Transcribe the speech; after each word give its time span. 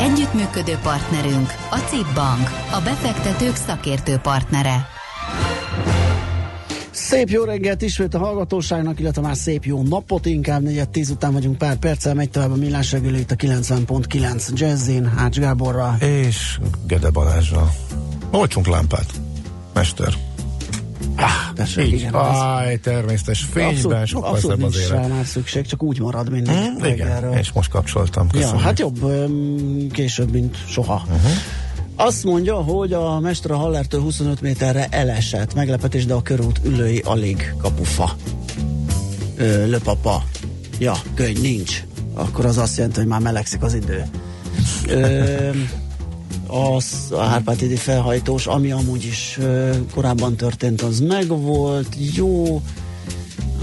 Együttműködő 0.00 0.78
partnerünk 0.82 1.48
a 1.70 1.76
CIP 1.76 2.14
Bank, 2.14 2.50
a 2.72 2.80
befektetők 2.84 3.56
szakértő 3.56 4.16
partnere. 4.16 4.88
Szép 6.90 7.28
jó 7.28 7.44
reggelt 7.44 7.82
ismét 7.82 8.14
a 8.14 8.18
hallgatóságnak, 8.18 9.00
illetve 9.00 9.22
már 9.22 9.36
szép 9.36 9.64
jó 9.64 9.82
napot, 9.82 10.26
inkább 10.26 10.62
negyed 10.62 10.88
tíz 10.88 11.10
után 11.10 11.32
vagyunk 11.32 11.58
pár 11.58 11.76
perccel, 11.76 12.14
megy 12.14 12.30
tovább 12.30 12.50
a 12.50 12.56
millás 12.56 12.92
reggeli 12.92 13.18
itt 13.18 13.30
a 13.30 13.34
90.9 13.34 14.54
Jazzin, 14.54 15.06
Hács 15.16 15.38
Gáborral. 15.38 15.96
És 15.96 16.58
Gede 16.86 17.10
Balázsra. 17.10 17.70
Olcsunk 18.30 18.66
lámpát, 18.66 19.12
mester. 19.74 20.29
Ah, 21.16 21.52
tessék, 21.54 21.92
igen. 21.92 22.14
Áj, 22.14 22.76
természetes 22.78 23.46
fényben, 23.52 23.74
abszolút, 23.74 24.06
sokkal 24.06 24.30
abszolút 24.30 24.58
szebb 24.58 24.66
az 24.68 24.76
élet. 24.76 25.08
már 25.08 25.26
szükség, 25.26 25.66
csak 25.66 25.82
úgy 25.82 26.00
marad 26.00 26.30
mindig. 26.30 26.54
Hm, 26.54 26.82
reggelről. 26.82 27.28
igen, 27.30 27.38
és 27.40 27.52
most 27.52 27.70
kapcsoltam. 27.70 28.26
Ja, 28.32 28.38
Köszönöm. 28.40 28.62
hát 28.62 28.78
jobb 28.78 28.98
később, 29.92 30.30
mint 30.32 30.56
soha. 30.68 31.02
Uh-huh. 31.06 31.30
Azt 31.96 32.24
mondja, 32.24 32.54
hogy 32.54 32.92
a 32.92 33.20
Mester 33.20 33.50
a 33.50 33.56
Hallertől 33.56 34.00
25 34.00 34.40
méterre 34.40 34.86
elesett. 34.90 35.54
Meglepetés, 35.54 36.06
de 36.06 36.14
a 36.14 36.22
körút 36.22 36.60
ülői 36.64 36.98
alig 37.04 37.54
kapufa. 37.58 38.16
Ö, 39.36 39.66
löpapa. 39.66 40.24
Ja, 40.78 40.94
könyv 41.14 41.40
nincs. 41.40 41.84
Akkor 42.14 42.44
az 42.44 42.58
azt 42.58 42.76
jelenti, 42.76 42.98
hogy 42.98 43.08
már 43.08 43.20
melegszik 43.20 43.62
az 43.62 43.74
idő. 43.74 44.04
Ö, 44.88 45.50
az 46.50 46.86
a 47.10 47.20
Hárpátidi 47.20 47.76
felhajtós, 47.76 48.46
ami 48.46 48.70
amúgy 48.70 49.04
is 49.04 49.38
korábban 49.94 50.36
történt, 50.36 50.82
az 50.82 51.00
megvolt. 51.00 51.96
Jó, 52.14 52.62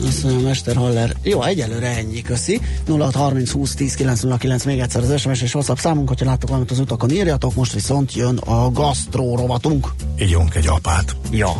azt 0.07 0.23
mondja, 0.23 0.47
Mester 0.47 0.75
Haller. 0.75 1.15
Jó, 1.23 1.43
egyelőre 1.43 1.87
ennyi, 1.87 2.21
köszi. 2.21 2.61
0630 2.87 3.51
20 3.51 3.75
10 3.75 3.95
909 3.95 4.65
még 4.65 4.79
egyszer 4.79 5.03
az 5.03 5.19
SMS 5.19 5.41
és 5.41 5.53
WhatsApp 5.53 5.77
számunk, 5.77 6.07
hogyha 6.07 6.25
láttok 6.25 6.49
valamit 6.49 6.71
az 6.71 6.79
utakon, 6.79 7.11
írjatok, 7.11 7.55
most 7.55 7.73
viszont 7.73 8.13
jön 8.13 8.37
a 8.37 8.71
gasztró 8.71 9.35
rovatunk. 9.35 9.93
Ígyunk 10.21 10.55
egy 10.55 10.67
apát. 10.67 11.15
Ja. 11.31 11.51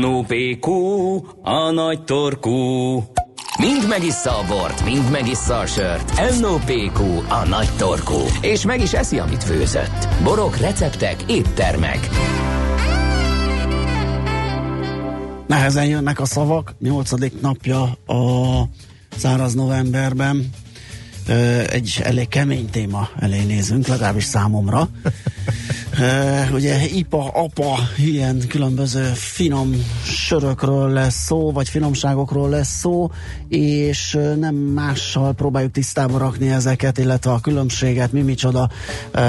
NOPQ, 0.00 0.70
a 1.42 1.70
nagy 1.70 2.04
torkú. 2.04 3.02
Mind 3.58 3.88
megissza 3.88 4.38
a 4.38 4.44
bort, 4.46 4.84
mind 4.84 5.10
megissza 5.10 5.58
a 5.58 5.66
sört. 5.66 6.40
NOPQ, 6.40 7.00
a 7.28 7.46
nagy 7.48 7.68
torkú. 7.76 8.18
És 8.40 8.64
meg 8.64 8.80
is 8.80 8.92
eszi, 8.92 9.18
amit 9.18 9.44
főzött. 9.44 10.08
Borok, 10.22 10.56
receptek, 10.56 11.22
éttermek. 11.26 12.08
Nehezen 15.46 15.84
jönnek 15.84 16.20
a 16.20 16.24
szavak, 16.24 16.74
nyolcadik 16.80 17.40
napja 17.40 17.82
a 18.06 18.62
száraz 19.16 19.54
novemberben. 19.54 20.50
Egy 21.68 22.00
elég 22.02 22.28
kemény 22.28 22.70
téma 22.70 23.08
elé 23.20 23.44
nézünk, 23.44 23.86
legalábbis 23.86 24.24
számomra. 24.24 24.88
Ö, 26.00 26.54
Ugye 26.54 26.86
IPA, 26.94 27.28
APA, 27.28 27.78
ilyen 27.96 28.42
különböző 28.48 29.02
finom 29.14 29.74
sörökről 30.04 30.88
lesz 30.88 31.24
szó, 31.24 31.52
vagy 31.52 31.68
finomságokról 31.68 32.48
lesz 32.48 32.78
szó, 32.78 33.10
és 33.48 34.18
nem 34.38 34.54
mással 34.54 35.32
próbáljuk 35.32 35.72
tisztába 35.72 36.18
rakni 36.18 36.50
ezeket, 36.50 36.98
illetve 36.98 37.30
a 37.30 37.40
különbséget, 37.40 38.12
mi 38.12 38.20
micsoda. 38.20 38.70
Ö, 39.12 39.20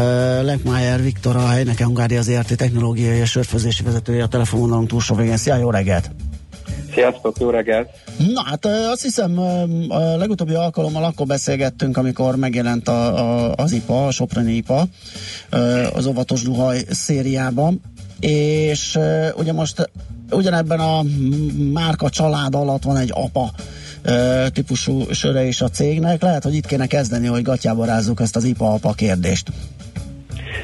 Lekmájer 0.43 1.01
Viktor, 1.01 1.35
a 1.35 1.47
Heineken 1.47 1.85
Hungária 1.85 2.21
ZRT 2.21 2.57
technológiai 2.57 3.17
és 3.17 3.29
sörfőzési 3.29 3.83
vezetője 3.83 4.23
a 4.23 4.27
telefonvonalunk 4.27 4.87
túlsó 4.87 5.15
végén. 5.15 5.37
Szia, 5.37 5.55
jó 5.55 5.69
reggelt! 5.69 6.11
Sziasztok, 6.93 7.39
jó 7.39 7.49
reggelt! 7.49 7.89
Na 8.33 8.43
hát 8.45 8.65
azt 8.65 9.01
hiszem 9.01 9.39
a 9.89 9.97
legutóbbi 10.17 10.53
alkalommal 10.53 11.03
akkor 11.03 11.25
beszélgettünk, 11.25 11.97
amikor 11.97 12.35
megjelent 12.35 12.87
a, 12.87 13.17
a, 13.17 13.53
az 13.55 13.71
IPA, 13.71 14.05
a 14.05 14.11
Soproni 14.11 14.53
IPA 14.53 14.85
az 15.93 16.05
óvatos 16.05 16.41
duhaj 16.41 16.77
szériában, 16.89 17.81
és 18.19 18.99
ugye 19.35 19.53
most 19.53 19.89
ugyanebben 20.31 20.79
a 20.79 21.01
márka 21.73 22.09
család 22.09 22.55
alatt 22.55 22.83
van 22.83 22.97
egy 22.97 23.11
APA 23.13 23.51
típusú 24.53 25.11
söre 25.11 25.43
is 25.43 25.61
a 25.61 25.69
cégnek. 25.69 26.21
Lehet, 26.21 26.43
hogy 26.43 26.55
itt 26.55 26.65
kéne 26.65 26.87
kezdeni, 26.87 27.27
hogy 27.27 27.41
gatyába 27.41 27.85
rázzuk 27.85 28.19
ezt 28.19 28.35
az 28.35 28.43
IPA-APA 28.43 28.93
kérdést. 28.93 29.49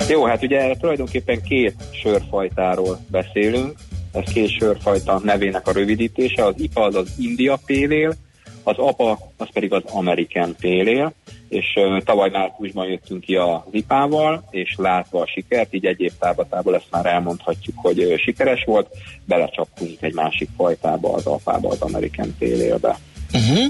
Jó, 0.10 0.26
hát 0.26 0.44
ugye 0.44 0.76
tulajdonképpen 0.80 1.42
két 1.42 1.76
sörfajtáról 1.92 3.00
beszélünk. 3.08 3.78
Ez 4.12 4.32
két 4.34 4.50
sörfajta 4.50 5.20
nevének 5.24 5.68
a 5.68 5.72
rövidítése. 5.72 6.46
Az 6.46 6.54
IPA 6.58 6.84
az 6.84 6.96
az 6.96 7.14
India 7.18 7.60
Ale, 7.68 8.16
az 8.64 8.78
APA 8.78 9.20
az 9.38 9.48
pedig 9.54 9.74
az 9.74 9.84
American 9.86 10.56
Ale, 10.62 11.12
és 11.50 11.66
uh, 11.76 12.04
tavaly 12.04 12.30
márciusban 12.30 12.88
jöttünk 12.88 13.22
ki 13.22 13.36
az 13.36 13.60
IPA-val, 13.72 14.48
és 14.50 14.76
látva 14.78 15.22
a 15.22 15.28
sikert, 15.28 15.74
így 15.74 15.86
egy 15.86 16.02
év 16.02 16.12
tábatából 16.20 16.76
ezt 16.76 16.88
már 16.92 17.06
elmondhatjuk, 17.06 17.76
hogy 17.82 18.00
uh, 18.00 18.18
sikeres 18.18 18.64
volt, 18.64 18.88
belecsaptunk 19.26 20.02
egy 20.02 20.14
másik 20.14 20.50
fajtába, 20.58 21.14
az 21.14 21.26
APA-ba, 21.26 21.70
az 21.70 21.82
American 21.82 22.36
Pale 22.40 22.66
Ale-be. 22.66 22.98
Uh-huh. 23.34 23.66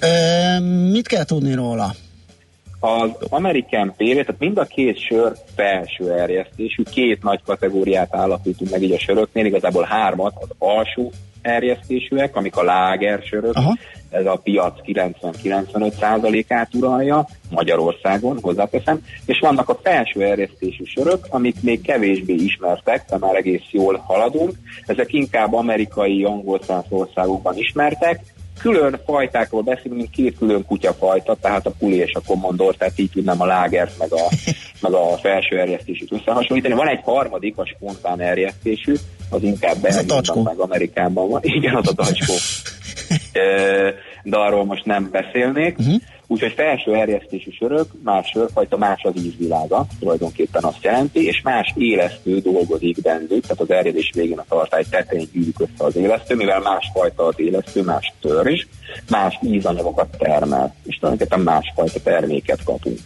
Ö, 0.00 0.60
mit 0.90 1.06
kell 1.06 1.24
tudni 1.24 1.54
róla? 1.54 1.94
Az 2.84 3.10
American 3.28 3.94
Pale, 3.96 4.24
tehát 4.24 4.38
mind 4.38 4.58
a 4.58 4.64
két 4.64 4.98
sör 4.98 5.32
felső 5.54 6.12
erjesztésű, 6.12 6.82
két 6.82 7.22
nagy 7.22 7.40
kategóriát 7.44 8.14
állapítunk 8.14 8.70
meg 8.70 8.82
így 8.82 8.92
a 8.92 8.98
söröknél, 8.98 9.44
igazából 9.44 9.82
hármat, 9.82 10.34
az 10.40 10.48
alsó 10.58 11.12
erjesztésűek, 11.42 12.36
amik 12.36 12.56
a 12.56 12.62
láger 12.62 13.22
sörök, 13.22 13.56
Aha. 13.56 13.76
ez 14.10 14.26
a 14.26 14.40
piac 14.42 14.74
90-95%-át 14.86 16.74
uralja 16.74 17.28
Magyarországon, 17.50 18.38
hozzáteszem, 18.40 19.00
és 19.26 19.38
vannak 19.38 19.68
a 19.68 19.78
felső 19.82 20.22
erjesztésű 20.22 20.84
sörök, 20.84 21.26
amik 21.28 21.56
még 21.60 21.80
kevésbé 21.80 22.34
ismertek, 22.34 23.04
de 23.10 23.18
már 23.18 23.34
egész 23.34 23.66
jól 23.70 23.96
haladunk. 23.96 24.52
Ezek 24.86 25.12
inkább 25.12 25.54
amerikai, 25.54 26.24
angol 26.24 26.60
országokban 26.88 27.56
ismertek, 27.56 28.20
külön 28.58 29.00
fajtákról 29.04 29.62
beszélünk, 29.62 29.96
mint 29.96 30.10
két 30.10 30.38
külön 30.38 30.64
kutyafajta, 30.64 31.36
tehát 31.40 31.66
a 31.66 31.72
puli 31.78 31.96
és 31.96 32.12
a 32.14 32.20
kommandor, 32.26 32.74
tehát 32.74 32.98
így 32.98 33.10
tudnám 33.10 33.40
a 33.40 33.46
lágert, 33.46 33.98
meg 33.98 34.12
a, 34.12 34.28
meg 34.80 34.92
a 34.92 35.16
felső 35.16 35.58
erjesztésűt 35.58 36.12
összehasonlítani. 36.12 36.74
Van 36.74 36.88
egy 36.88 37.00
harmadik, 37.02 37.58
a 37.58 37.66
spontán 37.66 38.20
erjesztésű, 38.20 38.94
az 39.30 39.42
inkább 39.42 39.76
Belgiumban, 39.76 40.42
meg 40.42 40.58
Amerikában 40.58 41.28
van. 41.28 41.40
Igen, 41.44 41.74
az 41.74 41.88
a 41.88 41.92
tacskó. 41.94 42.34
Ö, 43.32 43.88
de 44.22 44.36
arról 44.36 44.64
most 44.64 44.84
nem 44.84 45.08
beszélnék. 45.10 45.78
Uh-huh. 45.78 45.94
Úgyhogy 46.32 46.52
felső 46.52 46.94
erjesztésű 46.94 47.50
sörök, 47.50 47.86
más 48.02 48.28
sörfajta, 48.28 48.76
más 48.76 49.02
az 49.02 49.12
ízvilága, 49.16 49.86
tulajdonképpen 49.98 50.64
azt 50.64 50.84
jelenti, 50.84 51.26
és 51.26 51.40
más 51.42 51.72
élesztő 51.76 52.38
dolgozik 52.38 53.00
bennük, 53.02 53.40
tehát 53.42 53.60
az 53.60 53.70
erjedés 53.70 54.10
végén 54.14 54.38
a 54.38 54.44
tartály 54.48 54.84
tetején 54.90 55.28
gyűlik 55.32 55.60
össze 55.60 55.84
az 55.84 55.96
élesztő, 55.96 56.34
mivel 56.34 56.60
másfajta 56.60 57.26
az 57.26 57.34
élesztő, 57.36 57.82
más 57.82 58.12
törzs, 58.20 58.66
más 59.10 59.38
ízanyagokat 59.42 60.16
termel, 60.18 60.74
és 60.84 60.96
tulajdonképpen 60.96 61.44
másfajta 61.44 62.00
terméket 62.02 62.64
kapunk. 62.64 62.98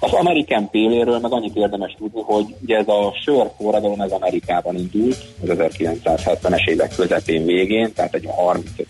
Az 0.00 0.12
American 0.12 0.70
Péléről 0.70 1.18
meg 1.18 1.32
annyit 1.32 1.56
érdemes 1.56 1.94
tudni, 1.98 2.20
hogy 2.20 2.54
ugye 2.62 2.76
ez 2.76 2.88
a 2.88 3.14
sör 3.24 3.50
forradalom 3.56 4.00
ez 4.00 4.10
Amerikában 4.10 4.76
indult, 4.76 5.16
az 5.42 5.48
1970-es 5.48 6.68
évek 6.68 6.94
közepén 6.96 7.44
végén, 7.44 7.92
tehát 7.94 8.14
egy 8.14 8.28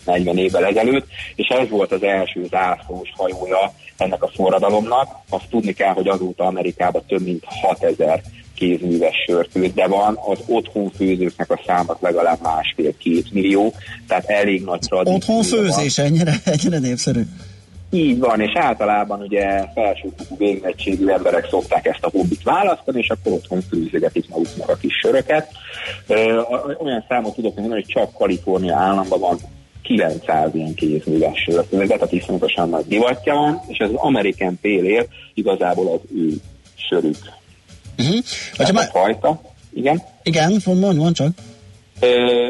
35-40 0.05 0.35
évvel 0.35 0.65
ezelőtt, 0.65 1.07
és 1.35 1.47
ez 1.47 1.69
volt 1.69 1.91
az 1.91 2.03
első 2.03 2.47
zászlós 2.49 3.13
hajója 3.17 3.73
ennek 3.97 4.23
a 4.23 4.31
forradalomnak. 4.35 5.07
Azt 5.29 5.49
tudni 5.49 5.73
kell, 5.73 5.93
hogy 5.93 6.07
azóta 6.07 6.43
Amerikában 6.43 7.03
több 7.07 7.21
mint 7.21 7.43
6000 7.45 8.21
kézműves 8.55 9.15
sörfőz, 9.25 9.73
de 9.73 9.87
van 9.87 10.19
az 10.27 10.39
otthon 10.47 10.91
főzőknek 10.95 11.51
a 11.51 11.61
száma 11.65 11.97
legalább 11.99 12.41
másfél-két 12.41 13.33
millió, 13.33 13.73
tehát 14.07 14.29
elég 14.29 14.63
nagy 14.63 14.79
tradíció. 14.79 15.15
Otthon 15.15 15.35
van. 15.35 15.43
főzés, 15.43 15.97
ennyire, 15.97 16.33
ennyire 16.43 16.79
népszerű. 16.79 17.21
Így 17.93 18.19
van, 18.19 18.41
és 18.41 18.51
általában 18.55 19.21
ugye 19.21 19.63
felsőfokú 19.73 20.37
végzettségű 20.37 21.07
emberek 21.07 21.47
szokták 21.49 21.85
ezt 21.85 22.03
a 22.03 22.09
hobbit 22.09 22.43
választani, 22.43 22.99
és 22.99 23.09
akkor 23.09 23.31
otthon 23.31 23.61
főzögetik 23.61 24.29
maguknak 24.29 24.69
a 24.69 24.75
kis 24.75 24.93
söröket. 25.01 25.51
Ö, 26.07 26.41
Olyan 26.83 27.05
számot 27.07 27.35
tudok 27.35 27.55
mondani, 27.55 27.81
hogy 27.81 27.93
csak 27.93 28.13
Kalifornia 28.13 28.75
államban 28.75 29.19
van 29.19 29.37
900 29.81 30.55
ilyen 30.55 30.73
kézműves 30.73 31.39
sörfőzet, 31.39 31.87
tehát 31.87 32.11
iszonyatosan 32.11 32.69
nagy 32.69 32.85
divatja 32.87 33.33
van, 33.33 33.61
és 33.67 33.77
ez 33.77 33.89
az 33.89 33.95
American 33.95 34.59
Pale 34.61 34.77
Ale 34.77 35.05
igazából 35.33 35.93
az 35.93 35.99
ő 36.15 36.33
sörük. 36.75 37.17
Uh-huh. 37.97 38.19
Hogyha 38.55 38.79
a 38.79 38.83
fajta. 38.83 39.41
Igen? 39.73 40.01
Igen, 40.23 40.61
mondj, 40.65 40.97
mondj 40.97 41.11
csak. 41.11 41.29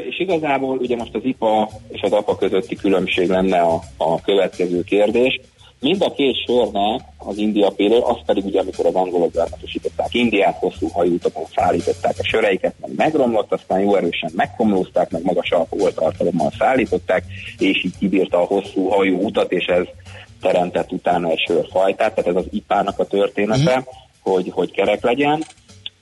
És 0.10 0.20
igazából 0.20 0.78
ugye 0.78 0.96
most 0.96 1.16
az 1.16 1.22
IPA 1.24 1.70
és 1.92 2.02
az 2.02 2.12
APA 2.12 2.36
közötti 2.36 2.76
különbség 2.76 3.30
lenne 3.30 3.60
a, 3.60 3.82
a 3.98 4.22
következő 4.22 4.84
kérdés. 4.84 5.40
Mind 5.80 6.02
a 6.02 6.14
két 6.14 6.36
sörnek 6.46 7.02
az 7.18 7.38
India 7.38 7.70
Pale 7.70 7.98
az 8.04 8.18
pedig 8.26 8.46
ugye 8.46 8.60
amikor 8.60 8.86
az 8.86 8.96
angolok 8.96 9.32
gyarmatosították 9.32 10.14
Indiát, 10.14 10.58
hosszú 10.58 10.88
hajóutakon 10.88 11.44
szállították 11.56 12.16
a 12.18 12.24
söreiket, 12.24 12.74
meg 12.82 12.92
megromlott, 12.96 13.52
aztán 13.52 13.80
jó 13.80 13.96
erősen 13.96 14.32
megkomlózták, 14.36 15.10
meg 15.10 15.24
magas 15.24 15.52
alkoholtartalommal 15.52 16.52
szállították, 16.58 17.24
és 17.58 17.84
így 17.84 17.98
kibírta 18.00 18.38
a 18.38 18.46
hosszú 18.46 18.88
hajó 18.88 19.18
utat, 19.18 19.52
és 19.52 19.66
ez 19.66 19.86
teremtett 20.42 20.92
utána 20.92 21.30
egy 21.30 21.44
sörfajtát, 21.48 22.16
tehát 22.16 22.30
ez 22.30 22.36
az 22.36 22.48
ipának 22.52 23.00
a 23.00 23.06
története, 23.06 23.78
uh-huh. 23.78 23.94
hogy, 24.22 24.50
hogy 24.52 24.72
kerek 24.72 25.04
legyen. 25.04 25.44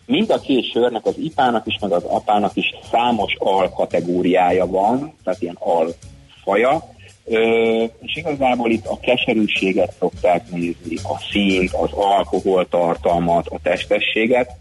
Mind 0.10 0.30
a 0.30 0.40
két 0.40 0.72
sörnek, 0.72 1.06
az 1.06 1.18
ipának 1.18 1.68
is, 1.68 1.78
meg 1.82 1.92
az 1.92 2.04
apának 2.04 2.56
is 2.56 2.66
számos 2.92 3.36
alkategóriája 3.38 4.66
van, 4.66 5.14
tehát 5.24 5.42
ilyen 5.42 5.58
alfaja, 5.60 6.84
Ö, 7.26 7.84
és 8.02 8.16
igazából 8.16 8.72
itt 8.72 8.86
a 8.86 9.00
keserűséget 9.00 9.94
szokták 10.00 10.50
nézni, 10.50 10.96
a 11.04 11.20
színt, 11.32 11.74
az 11.74 11.92
alkoholtartalmat, 11.92 13.48
a 13.48 13.60
testességet, 13.64 14.52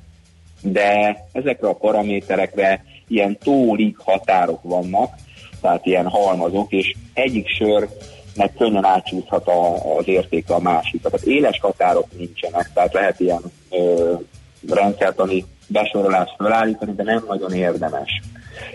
de 0.63 1.17
ezekre 1.33 1.69
a 1.69 1.75
paraméterekre 1.75 2.85
ilyen 3.07 3.39
tólig 3.39 3.97
határok 3.99 4.63
vannak, 4.63 5.15
tehát 5.61 5.87
ilyen 5.87 6.09
halmazok, 6.09 6.73
és 6.73 6.95
egyik 7.15 7.49
sörnek 7.49 8.55
könnyen 8.59 8.85
átcsúszhat 8.85 9.47
a, 9.47 9.97
az 9.97 10.09
értéke 10.09 10.55
a 10.55 10.61
másik. 10.61 11.03
Tehát 11.03 11.27
éles 11.27 11.59
határok 11.61 12.07
nincsenek, 12.17 12.71
tehát 12.75 12.93
lehet 12.93 13.21
ilyen 13.21 13.43
ö, 13.71 14.15
rendszertani 14.69 15.45
besorolást 15.67 16.35
felállítani, 16.37 16.93
de 16.95 17.03
nem 17.03 17.25
nagyon 17.29 17.53
érdemes. 17.53 18.23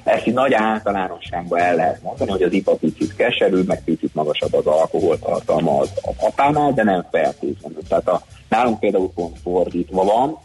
Ezt 0.04 0.28
így 0.28 0.34
nagy 0.34 0.54
általánosságban 0.54 1.60
el 1.60 1.76
lehet 1.76 2.02
mondani, 2.04 2.32
hogy 2.32 2.42
az 2.42 2.54
IPA 2.54 2.76
picit 2.76 3.16
keserű, 3.16 3.62
meg 3.62 3.84
picit 3.84 4.16
magasabb 4.16 4.54
az 4.54 4.66
alkoholtartalma 4.66 5.80
az 5.80 5.90
apánál, 6.20 6.72
de 6.74 6.84
nem 6.84 7.06
feltétlenül. 7.12 7.82
Tehát 7.88 8.08
a, 8.08 8.22
nálunk 8.50 8.80
például 8.80 9.12
pont 9.16 9.40
fordítva 9.44 10.04
van, 10.04 10.38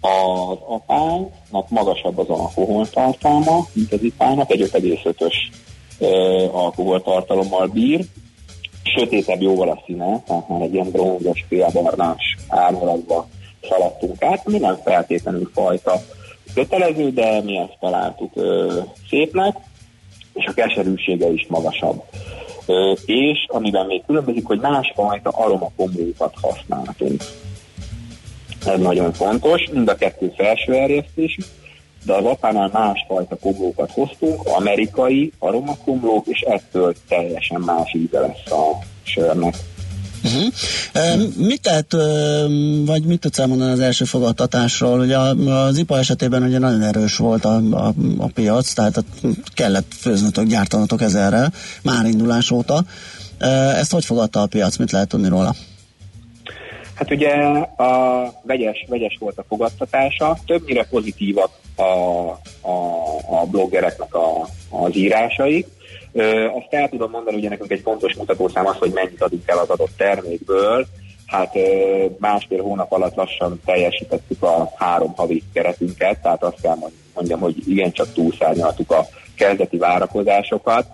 az 0.00 0.58
apának 0.66 1.68
magasabb 1.68 2.18
az 2.18 2.28
alkoholtartalma, 2.28 3.66
mint 3.72 3.92
az 3.92 4.02
ipának, 4.02 4.50
egy 4.50 4.70
5,5-ös 4.72 5.34
alkoholtartalommal 6.52 7.66
bír, 7.66 8.04
sötétebb 8.82 9.40
jóval 9.40 9.68
a 9.68 9.82
színe, 9.86 10.22
tehát 10.26 10.48
már 10.48 10.60
egy 10.60 10.74
ilyen 10.74 10.90
bronzos, 10.90 11.44
félbarnás 11.48 12.36
árnyalatba 12.48 13.28
szaladtunk 13.68 14.22
át, 14.22 14.46
mi 14.46 14.58
nem 14.58 14.78
feltétlenül 14.84 15.50
fajta 15.54 16.00
kötelező, 16.54 17.10
de 17.10 17.42
mi 17.42 17.56
ezt 17.56 17.76
találtuk 17.80 18.30
ö, 18.34 18.80
szépnek, 19.08 19.56
és 20.34 20.46
a 20.46 20.54
keserűsége 20.54 21.32
is 21.32 21.46
magasabb. 21.48 22.02
Ö, 22.66 22.92
és 23.06 23.46
amiben 23.48 23.86
még 23.86 24.02
különbözik, 24.06 24.46
hogy 24.46 24.60
másfajta 24.60 25.30
aromakombókat 25.30 26.34
használtunk. 26.40 27.22
Ez 28.66 28.80
nagyon 28.80 29.12
fontos, 29.12 29.68
mind 29.72 29.88
a 29.88 29.94
kettő 29.94 30.32
felső 30.36 30.72
erjesztésű, 30.72 31.42
de 32.04 32.12
az 32.14 32.24
apánál 32.24 32.70
másfajta 32.72 33.36
kombókat 33.36 33.90
hoztunk, 33.90 34.40
amerikai 34.44 35.32
aromakomlók, 35.38 36.26
és 36.26 36.40
ettől 36.40 36.94
teljesen 37.08 37.60
más 37.60 37.94
íze 37.94 38.20
lesz 38.20 38.50
a 38.50 38.78
sörnek. 39.02 39.54
Uh-huh. 40.24 40.52
Uh, 40.94 41.46
mit 41.46 41.62
tehet, 41.62 41.92
vagy 42.86 43.04
mit 43.04 43.20
tudsz 43.20 43.38
elmondani 43.38 43.72
az 43.72 43.80
első 43.80 44.04
fogadtatásról? 44.04 45.00
Ugye 45.00 45.18
az 45.18 45.78
IPA 45.78 45.98
esetében 45.98 46.42
ugye 46.42 46.58
nagyon 46.58 46.82
erős 46.82 47.16
volt 47.16 47.44
a, 47.44 47.56
a, 47.56 47.92
a 48.18 48.26
piac, 48.34 48.72
tehát 48.72 49.04
kellett 49.54 49.92
főznötök, 49.98 50.46
gyártanatok 50.46 51.02
ezerrel, 51.02 51.52
már 51.82 52.06
indulás 52.06 52.50
óta. 52.50 52.84
Uh, 53.40 53.78
ezt 53.78 53.92
hogy 53.92 54.04
fogadta 54.04 54.40
a 54.40 54.46
piac? 54.46 54.76
Mit 54.76 54.92
lehet 54.92 55.08
tudni 55.08 55.28
róla? 55.28 55.54
Hát 56.94 57.10
ugye 57.10 57.30
a 57.76 58.32
vegyes, 58.42 58.84
vegyes 58.88 59.16
volt 59.20 59.38
a 59.38 59.44
fogadtatása, 59.48 60.38
többnyire 60.46 60.84
pozitívak 60.84 61.50
a, 61.76 61.82
a, 61.82 62.76
a 63.30 63.46
bloggereknek 63.50 64.14
a, 64.14 64.48
az 64.70 64.96
írásai, 64.96 65.66
azt 66.54 66.66
el 66.70 66.88
tudom 66.88 67.10
mondani, 67.10 67.40
hogy 67.40 67.48
nekünk 67.48 67.70
egy 67.70 67.80
fontos 67.80 68.14
mutatószám 68.14 68.66
az, 68.66 68.76
hogy 68.76 68.92
mennyit 68.92 69.22
adunk 69.22 69.48
el 69.48 69.58
az 69.58 69.68
adott 69.68 69.96
termékből. 69.96 70.86
Hát 71.26 71.54
másfél 72.18 72.62
hónap 72.62 72.92
alatt 72.92 73.14
lassan 73.14 73.60
teljesítettük 73.64 74.42
a 74.42 74.72
három 74.76 75.12
havi 75.16 75.42
keretünket, 75.52 76.22
tehát 76.22 76.42
azt 76.42 76.60
kell 76.60 76.76
mondjam, 77.14 77.40
hogy 77.40 77.56
igencsak 77.66 78.12
túlszárnyaltuk 78.12 78.90
a 78.90 79.06
kezdeti 79.36 79.76
várakozásokat. 79.76 80.86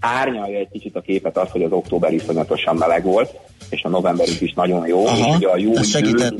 Árnyalja 0.00 0.58
egy 0.58 0.68
kicsit 0.72 0.96
a 0.96 1.00
képet 1.00 1.36
az, 1.36 1.50
hogy 1.50 1.62
az 1.62 1.72
október 1.72 2.12
iszonyatosan 2.12 2.76
meleg 2.76 3.04
volt, 3.04 3.34
és 3.70 3.82
a 3.82 3.88
novemberünk 3.88 4.40
is 4.40 4.52
nagyon 4.52 4.86
jó, 4.86 5.06
Aha, 5.06 5.16
és 5.16 5.36
ugye 5.36 5.48
a 5.48 5.56
jó 5.56 5.72
idő, 5.98 6.30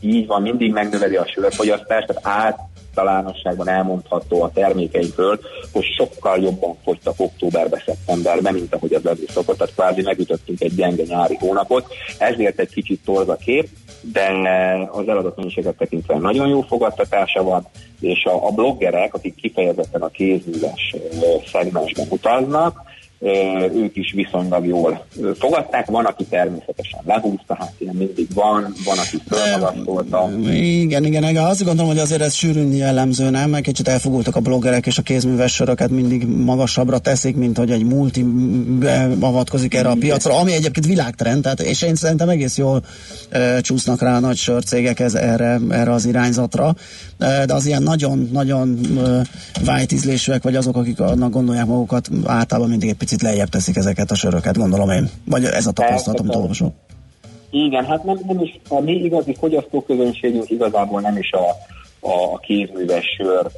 így 0.00 0.26
van, 0.26 0.42
mindig 0.42 0.72
megnöveli 0.72 1.16
a 1.16 1.26
sörfogyasztást, 1.26 2.06
tehát 2.06 2.46
át, 2.46 2.58
általánosságban 2.98 3.68
elmondható 3.68 4.42
a 4.42 4.50
termékeinkről, 4.54 5.40
hogy 5.72 5.84
sokkal 5.96 6.38
jobban 6.38 6.76
fogytak 6.84 7.14
októberbe, 7.16 7.82
szeptemberben, 7.86 8.54
mint 8.54 8.74
ahogy 8.74 8.92
az 8.92 9.02
lenni 9.02 9.26
szokott, 9.28 9.58
tehát 9.58 9.74
kvázi 9.74 10.02
megütöttünk 10.02 10.60
egy 10.60 10.74
gyenge 10.74 11.02
nyári 11.06 11.36
hónapot, 11.40 11.86
ezért 12.18 12.58
egy 12.58 12.70
kicsit 12.70 13.00
torz 13.04 13.28
a 13.28 13.36
kép, 13.36 13.68
de 14.00 14.28
az 14.90 15.08
eladott 15.08 15.36
mennyiséget 15.36 15.76
tekintve 15.76 16.18
nagyon 16.18 16.48
jó 16.48 16.60
fogadtatása 16.60 17.42
van, 17.42 17.66
és 18.00 18.24
a, 18.24 18.46
a 18.46 18.50
bloggerek, 18.50 19.14
akik 19.14 19.34
kifejezetten 19.34 20.02
a 20.02 20.08
kézműves 20.08 20.94
szegmensben 21.52 22.06
utaznak, 22.10 22.80
ők 23.74 23.96
is 23.96 24.12
viszonylag 24.12 24.66
jól 24.66 25.06
fogadták. 25.38 25.86
Van, 25.86 26.04
aki 26.04 26.24
természetesen 26.24 27.00
lehúzta, 27.06 27.56
hát 27.58 27.72
ilyen 27.78 27.94
mindig 27.94 28.26
van, 28.34 28.74
van, 28.84 28.98
aki 28.98 29.16
fölmagasztolta. 29.28 30.30
Igen, 30.52 31.04
igen, 31.04 31.24
igen, 31.28 31.44
azt 31.44 31.64
gondolom, 31.64 31.90
hogy 31.90 32.00
azért 32.00 32.20
ez 32.20 32.34
sűrűn 32.34 32.72
jellemző, 32.72 33.30
nem? 33.30 33.50
Meg 33.50 33.62
kicsit 33.62 33.88
elfogultak 33.88 34.36
a 34.36 34.40
bloggerek 34.40 34.86
és 34.86 34.98
a 34.98 35.02
kézműves 35.02 35.54
söröket 35.54 35.90
mindig 35.90 36.26
magasabbra 36.26 36.98
teszik, 36.98 37.36
mint 37.36 37.56
hogy 37.56 37.70
egy 37.70 37.84
multi 37.84 38.24
avatkozik 39.20 39.74
erre 39.74 39.88
a 39.88 39.96
piacra, 40.00 40.38
ami 40.38 40.52
egyébként 40.52 40.86
világtrend, 40.86 41.42
tehát, 41.42 41.60
és 41.60 41.82
én 41.82 41.94
szerintem 41.94 42.28
egész 42.28 42.56
jól 42.56 42.82
e, 43.28 43.60
csúsznak 43.60 44.00
rá 44.00 44.16
a 44.16 44.20
nagy 44.20 44.36
sörcégek 44.36 45.00
ez, 45.00 45.14
erre, 45.14 45.60
erre 45.70 45.92
az 45.92 46.06
irányzatra, 46.06 46.74
e, 47.18 47.46
de 47.46 47.54
az 47.54 47.66
ilyen 47.66 47.82
nagyon-nagyon 47.82 48.78
e, 48.98 49.22
vájtízlésűek, 49.64 50.42
vagy 50.42 50.56
azok, 50.56 50.76
akik 50.76 51.00
annak 51.00 51.30
gondolják 51.30 51.66
magukat, 51.66 52.08
általában 52.24 52.70
mindig 52.70 52.88
egy 52.88 52.96
picit 53.08 53.22
lejjebb 53.22 53.48
teszik 53.48 53.76
ezeket 53.76 54.10
a 54.10 54.14
söröket, 54.14 54.56
gondolom 54.56 54.90
én. 54.90 55.10
Vagy 55.24 55.44
ez 55.44 55.66
a 55.66 55.72
tapasztalat, 55.72 56.20
amit 56.20 56.34
olvasom. 56.34 56.74
Igen, 57.50 57.84
hát 57.84 58.04
nem, 58.04 58.18
nem 58.26 58.40
is, 58.40 58.60
a 58.68 58.80
mi 58.80 58.92
igazi 58.92 59.36
fogyasztóközönségünk 59.38 60.50
igazából 60.50 61.00
nem 61.00 61.16
is 61.16 61.32
a, 61.32 61.48
a, 62.08 62.32
a 62.32 62.38
kézműves 62.38 63.04
sör 63.16 63.50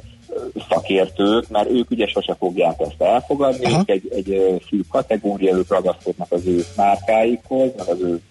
szakértők, 0.69 1.49
mert 1.49 1.69
ők 1.69 1.89
ugye 1.89 2.07
sose 2.07 2.35
fogják 2.39 2.79
ezt 2.79 3.01
elfogadni, 3.01 3.65
Aha. 3.65 3.79
ők 3.79 3.89
egy, 3.89 4.11
egy 4.15 4.61
szűk 4.69 4.87
kategória, 4.87 5.55
ők 5.55 5.69
ragaszkodnak 5.69 6.31
az 6.31 6.45
ő 6.45 6.65
márkáikhoz, 6.75 7.69
meg 7.77 7.87
az 7.87 7.99
ő 7.99 8.21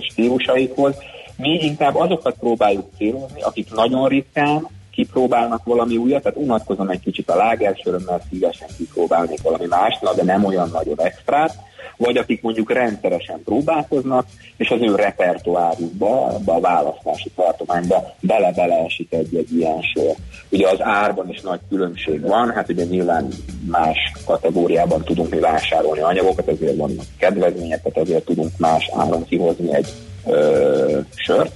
stílusaikhoz. 0.00 0.94
Mi 1.36 1.48
inkább 1.48 1.96
azokat 1.96 2.36
próbáljuk 2.38 2.86
célozni, 2.96 3.42
akik 3.42 3.74
nagyon 3.74 4.08
ritkán 4.08 4.68
kipróbálnak 4.94 5.64
valami 5.64 5.96
újat, 5.96 6.22
tehát 6.22 6.38
unatkozom 6.38 6.88
egy 6.88 7.00
kicsit 7.00 7.30
a 7.30 7.36
lágersörömmel, 7.36 8.20
szívesen 8.30 8.68
kipróbálnék 8.76 9.42
valami 9.42 9.66
mást, 9.66 10.14
de 10.14 10.24
nem 10.24 10.44
olyan 10.44 10.70
nagyon 10.72 11.00
extrát, 11.00 11.56
vagy 11.96 12.16
akik 12.16 12.42
mondjuk 12.42 12.72
rendszeresen 12.72 13.42
próbálkoznak, 13.44 14.26
és 14.56 14.70
az 14.70 14.80
ő 14.80 14.94
repertoárjukba, 14.94 16.26
a 16.44 16.60
választási 16.60 17.30
tartományba 17.36 18.14
bele-bele 18.20 18.84
esik 18.84 19.12
egy-egy 19.12 19.56
ilyen 19.56 19.82
sor. 19.94 20.14
Ugye 20.48 20.68
az 20.68 20.78
árban 20.80 21.28
is 21.28 21.40
nagy 21.40 21.60
különbség 21.68 22.20
van, 22.20 22.52
hát 22.52 22.68
ugye 22.68 22.84
nyilván 22.84 23.28
más 23.70 24.12
kategóriában 24.24 25.02
tudunk 25.04 25.30
mi 25.30 25.38
vásárolni 25.38 26.00
anyagokat, 26.00 26.48
ezért 26.48 26.76
vannak 26.76 27.04
kedvezmények, 27.18 27.82
tehát 27.82 28.08
ezért 28.08 28.24
tudunk 28.24 28.50
más 28.58 28.90
áron 28.96 29.24
kihozni 29.24 29.74
egy 29.74 29.88
ö, 30.26 30.98
sört, 31.14 31.52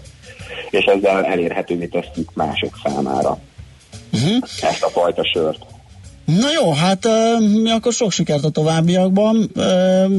és 0.70 0.84
ezzel 0.84 1.24
elérhetővé 1.24 1.86
tesszük 1.86 2.34
mások 2.34 2.78
számára 2.84 3.38
uh-huh. 4.12 4.36
ezt 4.62 4.82
a 4.82 4.88
fajta 4.88 5.24
sört. 5.24 5.58
Na 6.24 6.50
jó, 6.60 6.72
hát 6.72 7.08
mi 7.62 7.70
akkor 7.70 7.92
sok 7.92 8.12
sikert 8.12 8.44
a 8.44 8.50
továbbiakban. 8.50 9.50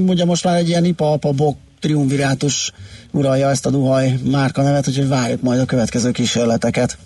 Ugye 0.08 0.26
most 0.26 0.44
már 0.44 0.56
egy 0.56 0.68
ilyen 0.68 0.86
IPA 0.86 1.12
Alpa 1.12 1.32
Bok 1.32 1.58
triumvirátus 1.80 2.72
uralja 3.12 3.50
ezt 3.50 3.66
a 3.66 3.70
Duhaj 3.70 4.14
márka 4.32 4.62
nevet, 4.62 4.88
úgyhogy 4.88 5.08
várjuk 5.08 5.42
majd 5.42 5.60
a 5.60 5.66
következő 5.66 6.12
kísérleteket. 6.12 6.98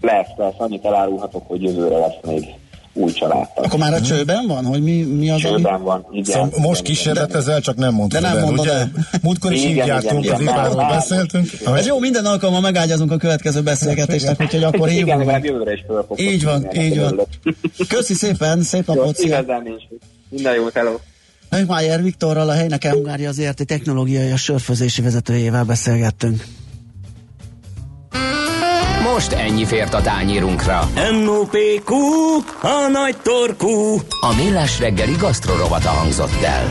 Lesz, 0.00 0.28
lesz, 0.36 0.54
annyit 0.56 0.84
elárulhatok, 0.84 1.42
hogy 1.46 1.62
jövőre 1.62 1.98
lesz 1.98 2.16
még 2.22 2.44
új 2.92 3.12
családtag. 3.12 3.64
Akkor 3.64 3.78
már 3.78 3.92
a 3.94 4.00
csőben 4.00 4.46
van, 4.46 4.64
hogy 4.64 4.82
mi, 4.82 5.02
mi 5.02 5.30
az, 5.30 5.44
ami... 5.44 5.54
Csőben 5.54 5.82
van, 5.82 6.06
igen. 6.10 6.24
Szóval 6.24 6.48
igen, 6.48 6.60
most 6.62 6.80
igen, 6.80 6.92
kísérletezel, 6.92 7.60
csak 7.60 7.76
nem 7.76 7.94
mondtad 7.94 8.20
De 8.20 8.28
nem 8.28 8.36
el, 8.36 8.44
mondod 8.44 8.64
ugye? 8.64 8.72
el. 8.72 8.90
Múltkor 9.22 9.52
is 9.52 9.58
Igen, 9.58 9.70
így 9.70 9.76
igen, 9.76 9.86
jártunk, 9.86 10.24
igen. 10.24 10.34
az 10.34 10.40
Iváról 10.40 10.74
Már- 10.74 10.90
beszéltünk. 10.94 11.48
Ez 11.74 11.86
jó, 11.86 11.98
minden 11.98 12.24
alkalommal 12.24 12.60
megágyazunk 12.62 13.12
a 13.12 13.16
következő 13.16 13.62
beszélgetésnek, 13.62 14.40
úgyhogy 14.40 14.62
akkor 14.64 14.88
Igen, 14.88 15.04
hívunk. 15.04 15.18
legalább 15.18 15.44
jövőre 15.44 15.72
is 15.72 15.84
Így 16.16 16.44
van, 16.44 16.68
így 16.74 17.00
van. 17.00 17.20
Köszi 17.88 18.14
szépen, 18.14 18.62
szép 18.62 18.86
napot, 18.86 19.16
szia! 19.16 19.26
igazán 19.38 19.62
nincs. 19.62 19.82
Minden 20.28 20.54
jót, 20.54 20.72
hello. 20.72 20.96
Hönkmájer 21.50 22.02
Viktorral, 22.02 22.48
a 22.48 22.52
Helyneke 22.52 22.90
Hungária 22.90 23.32
ZRT 23.32 23.66
technológiai 23.66 24.30
a 24.30 24.36
sörfőzési 24.36 25.02
vezetőjével 25.02 25.64
beszélgettünk. 25.64 26.44
Most 29.12 29.32
ennyi 29.32 29.64
fért 29.64 29.94
a 29.94 30.00
tányírunkra. 30.00 30.88
M.O.P.Q. 30.94 31.94
A 32.62 32.88
nagy 32.92 33.16
torkú. 33.22 34.00
A 34.20 34.34
Millás 34.36 34.78
reggeli 34.78 35.12
gasztrorovata 35.12 35.88
hangzott 35.88 36.42
el. 36.42 36.64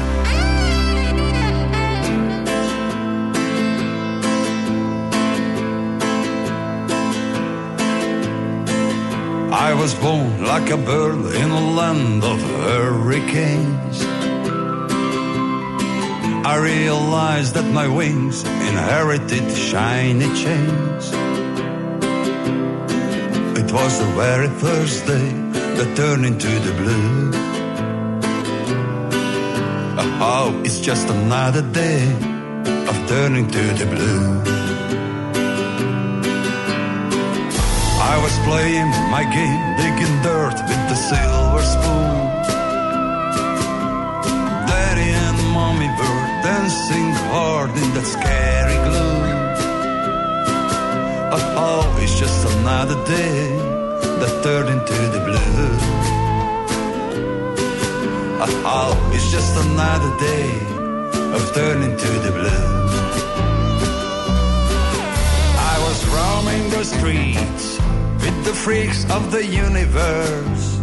I 9.69 9.74
was 9.74 9.93
born 9.96 10.39
like 10.39 10.74
a 10.74 10.77
bird 10.77 11.34
in 11.36 11.50
a 11.50 11.74
land 11.74 12.24
of 12.24 12.41
hurricanes. 12.41 14.01
I 16.43 16.58
realized 16.58 17.53
that 17.53 17.72
my 17.72 17.88
wings 17.88 18.43
inherited 18.43 19.51
shiny 19.51 20.34
chains. 20.34 21.38
It 23.69 23.75
was 23.75 23.99
the 23.99 24.11
very 24.17 24.47
first 24.47 25.05
day 25.05 25.29
that 25.77 25.95
turned 25.95 26.25
into 26.25 26.47
the 26.47 26.73
blue. 26.81 27.31
Oh, 30.19 30.59
it's 30.65 30.79
just 30.79 31.07
another 31.07 31.61
day 31.61 32.01
of 32.89 32.95
turning 33.07 33.45
to 33.47 33.63
the 33.79 33.85
blue. 33.93 34.41
I 38.11 38.15
was 38.23 38.33
playing 38.49 38.89
my 39.15 39.23
game, 39.38 39.61
digging 39.77 40.17
dirt 40.23 40.57
with 40.69 40.83
the 40.89 40.97
silver 41.09 41.63
spoon. 41.73 42.25
Daddy 44.65 45.09
and 45.25 45.38
mommy 45.53 45.89
were 45.99 46.25
dancing 46.41 47.11
hard 47.29 47.69
in 47.69 47.93
that 47.93 48.07
scary 48.15 48.77
gloom. 48.89 49.28
Oh, 51.31 52.00
it's 52.01 52.17
just 52.19 52.48
another 52.57 52.95
day 53.05 53.55
that 54.19 54.43
turned 54.43 54.69
into 54.69 54.93
the 54.93 55.19
blue. 55.27 56.00
Oh, 58.71 59.12
it's 59.13 59.29
just 59.31 59.55
another 59.65 60.17
day 60.19 60.50
of 61.36 61.53
turning 61.53 61.95
to 61.98 62.07
the 62.25 62.31
blue. 62.31 62.69
I 65.71 65.75
was 65.86 66.05
roaming 66.07 66.69
the 66.71 66.83
streets 66.83 67.77
with 68.24 68.45
the 68.45 68.53
freaks 68.53 69.09
of 69.12 69.31
the 69.31 69.45
universe. 69.45 70.79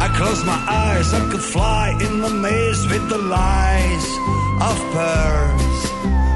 I 0.00 0.08
closed 0.16 0.46
my 0.46 0.60
eyes, 0.68 1.12
I 1.14 1.28
could 1.30 1.42
fly 1.42 1.98
in 2.00 2.20
the 2.20 2.30
maze 2.30 2.86
with 2.86 3.08
the 3.08 3.18
lies 3.18 4.06
of 4.60 4.76
pearls. 4.92 5.87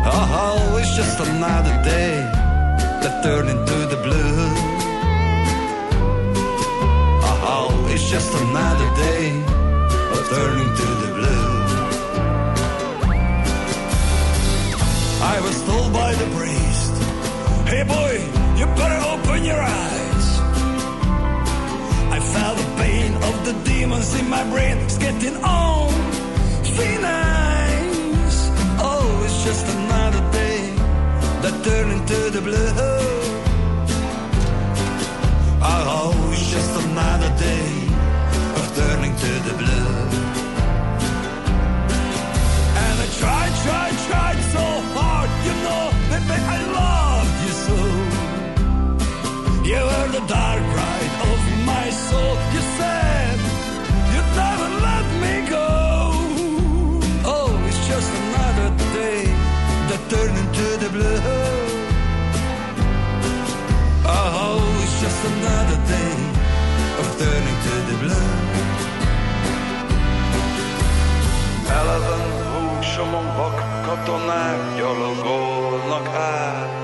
Oh, 0.05 0.11
oh, 0.11 0.79
it's 0.79 0.97
just 0.97 1.21
another 1.21 1.81
day 1.85 2.15
that 3.03 3.23
turned 3.23 3.49
into 3.49 3.79
the 3.87 3.97
blue. 4.03 4.49
Oh, 7.23 7.51
oh 7.55 7.89
it's 7.89 8.11
just 8.11 8.35
another 8.35 8.89
day 8.97 9.31
of 10.15 10.29
turning 10.29 10.71
to 10.81 10.89
the 11.03 11.11
blue. 11.19 11.47
I 15.23 15.41
was 15.41 15.63
told 15.67 15.93
by 15.93 16.13
the 16.15 16.29
priest, 16.35 16.95
hey 17.71 17.85
boy, 17.85 18.15
you 18.59 18.67
better 18.75 19.01
open 19.07 19.45
your 19.45 19.63
eyes. 19.63 20.27
I 22.11 22.19
felt 22.19 22.59
the 22.59 22.69
pain 22.83 23.15
of 23.15 23.45
the 23.45 23.53
demons 23.71 24.19
in 24.19 24.29
my 24.29 24.43
brain. 24.51 24.79
It's 24.79 24.99
getting 24.99 25.37
on. 25.37 25.43
Oh, 25.45 26.61
it's 26.61 26.71
just 29.45 29.67
another 29.67 30.23
day 30.31 30.61
that 31.43 31.55
turned 31.65 31.93
into 31.99 32.31
the 32.31 32.41
blue. 32.41 32.73
Oh, 35.65 36.31
it's 36.33 36.49
just 36.51 36.73
another 36.85 37.31
day 37.49 37.71
of 38.59 38.65
turning 38.77 39.15
to 39.25 39.33
the 39.49 39.55
blue. 39.61 39.95
And 42.85 42.95
I 43.05 43.09
tried, 43.21 43.55
tried, 43.67 43.97
tried 44.09 44.41
so 44.55 44.65
hard, 44.95 45.31
you 45.47 45.55
know, 45.65 45.85
baby, 46.11 46.39
I 46.55 46.59
loved 46.79 47.37
you 47.45 47.55
so. 47.67 47.77
You 49.71 49.81
were 49.89 50.09
the 50.19 50.25
dark 50.39 50.63
ride 50.81 51.15
of 51.31 51.41
my 51.67 51.87
soul. 51.91 52.35
You 52.55 52.62
blue. 60.93 61.21
Oh, 64.05 64.83
it's 64.85 64.97
just 65.01 65.21
another 65.33 65.79
day 65.95 66.17
of 67.01 67.07
turning 67.21 67.59
to 67.67 67.75
the 67.89 67.97
blue. 68.03 68.31
Eleven 71.79 72.25
húsomon 72.53 73.27
vak 73.37 73.59
katonák 73.87 74.61
gyalogolnak 74.77 76.07
át. 76.17 76.81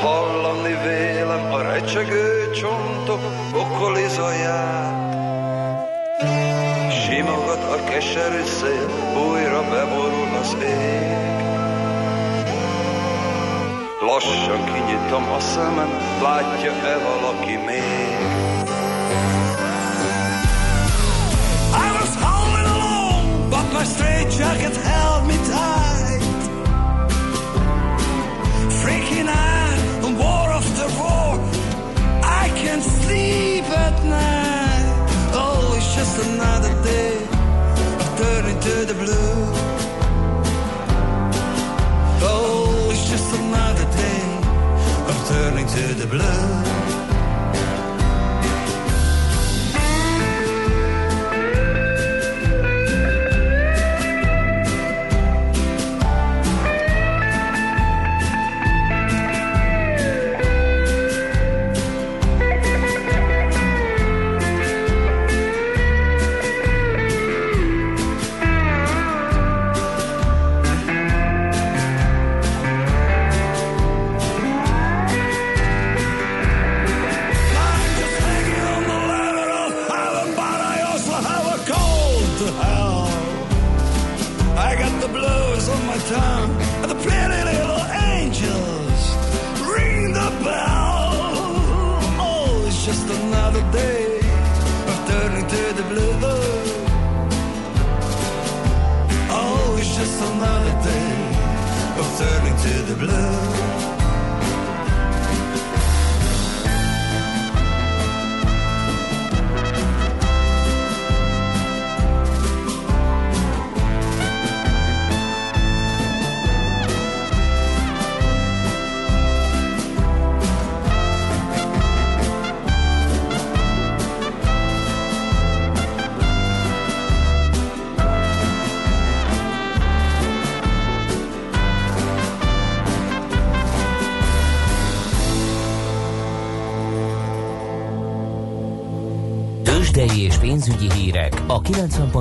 Hallani 0.00 0.76
vélem 0.84 1.52
a 1.52 1.62
recsegő 1.62 2.50
csontok 2.50 3.22
pokoli 3.52 4.08
zaját. 4.08 5.10
Simogat 7.02 7.62
a 7.76 7.84
keserű 7.84 8.42
szél, 8.58 8.88
újra 9.28 9.62
beborul 9.70 10.36
az 10.40 10.56
ég. 10.62 11.51
Lassan 14.12 14.64
kinyitom 14.64 15.32
a 15.32 15.40
szemem, 15.40 15.90
látja-e 16.22 16.96
valaki 16.98 17.56
még? 17.56 18.18
I 21.84 21.88
was 21.98 22.14
howling 22.24 22.68
alone, 22.76 23.48
but 23.50 23.66
my 23.72 23.84
straitjacket 23.84 24.76
held 24.76 25.26
me 25.26 25.36
tight. 25.52 26.22
Freaking 28.80 29.28
out 29.28 30.04
and 30.04 30.18
war 30.18 30.48
after 30.60 30.88
war, 31.00 31.38
I 32.42 32.50
can't 32.60 32.84
sleep 33.00 33.64
at 33.86 33.96
night. 34.04 34.88
Oh, 35.34 35.76
it's 35.76 35.94
just 35.94 36.18
another 36.28 36.74
day 36.82 37.16
turning 38.16 38.58
to 38.60 38.74
the 38.90 38.94
blue. 39.02 39.40
Oh, 42.24 42.90
it's 42.92 43.10
just 43.10 43.34
another 43.40 43.81
turning 45.32 45.66
to 45.66 45.94
the 45.94 46.06
blue. 46.06 46.81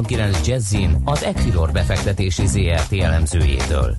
90.9 0.08 0.48
Jazzin 0.48 1.02
az 1.06 1.24
Equilor 1.24 1.72
befektetési 1.72 2.48
ZRT 2.48 2.94
elemzőjétől. 2.94 3.96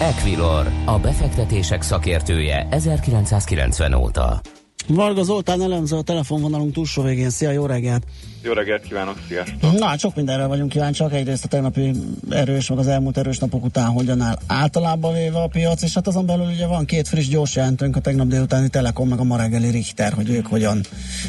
Equilor, 0.00 0.66
a 0.84 0.98
befektetések 0.98 1.82
szakértője 1.82 2.66
1990 2.70 3.94
óta. 3.94 4.40
Varga 4.88 5.22
Zoltán 5.22 5.62
elemző 5.62 5.96
a 5.96 6.02
telefonvonalunk 6.02 6.72
túlsó 6.72 7.02
végén. 7.02 7.30
Szia, 7.30 7.50
jó 7.50 7.66
reggelt! 7.66 8.02
Jó 8.42 8.52
reggelt 8.52 8.82
kívánok, 8.82 9.16
sziasztok! 9.28 9.78
Na, 9.78 9.98
sok 9.98 10.14
mindenre 10.14 10.46
vagyunk 10.46 10.70
kíváncsiak. 10.70 11.12
Egyrészt 11.12 11.44
a 11.44 11.48
tegnapi 11.48 11.90
erős, 12.30 12.68
meg 12.68 12.78
az 12.78 12.86
elmúlt 12.86 13.16
erős 13.18 13.38
napok 13.38 13.64
után 13.64 13.86
hogyan 13.90 14.20
áll 14.20 14.38
általában 14.46 15.14
véve 15.14 15.38
a 15.42 15.46
piac, 15.46 15.82
és 15.82 15.94
hát 15.94 16.06
azon 16.06 16.26
belül 16.26 16.46
ugye 16.46 16.66
van 16.66 16.84
két 16.84 17.08
friss 17.08 17.28
gyors 17.28 17.56
jelentőnk, 17.56 17.96
a 17.96 18.00
tegnap 18.00 18.26
délutáni 18.26 18.68
Telekom, 18.68 19.08
meg 19.08 19.18
a 19.18 19.24
ma 19.24 19.36
reggeli 19.36 19.70
Richter, 19.70 20.12
hogy 20.12 20.30
ők 20.30 20.46
hogyan 20.46 20.80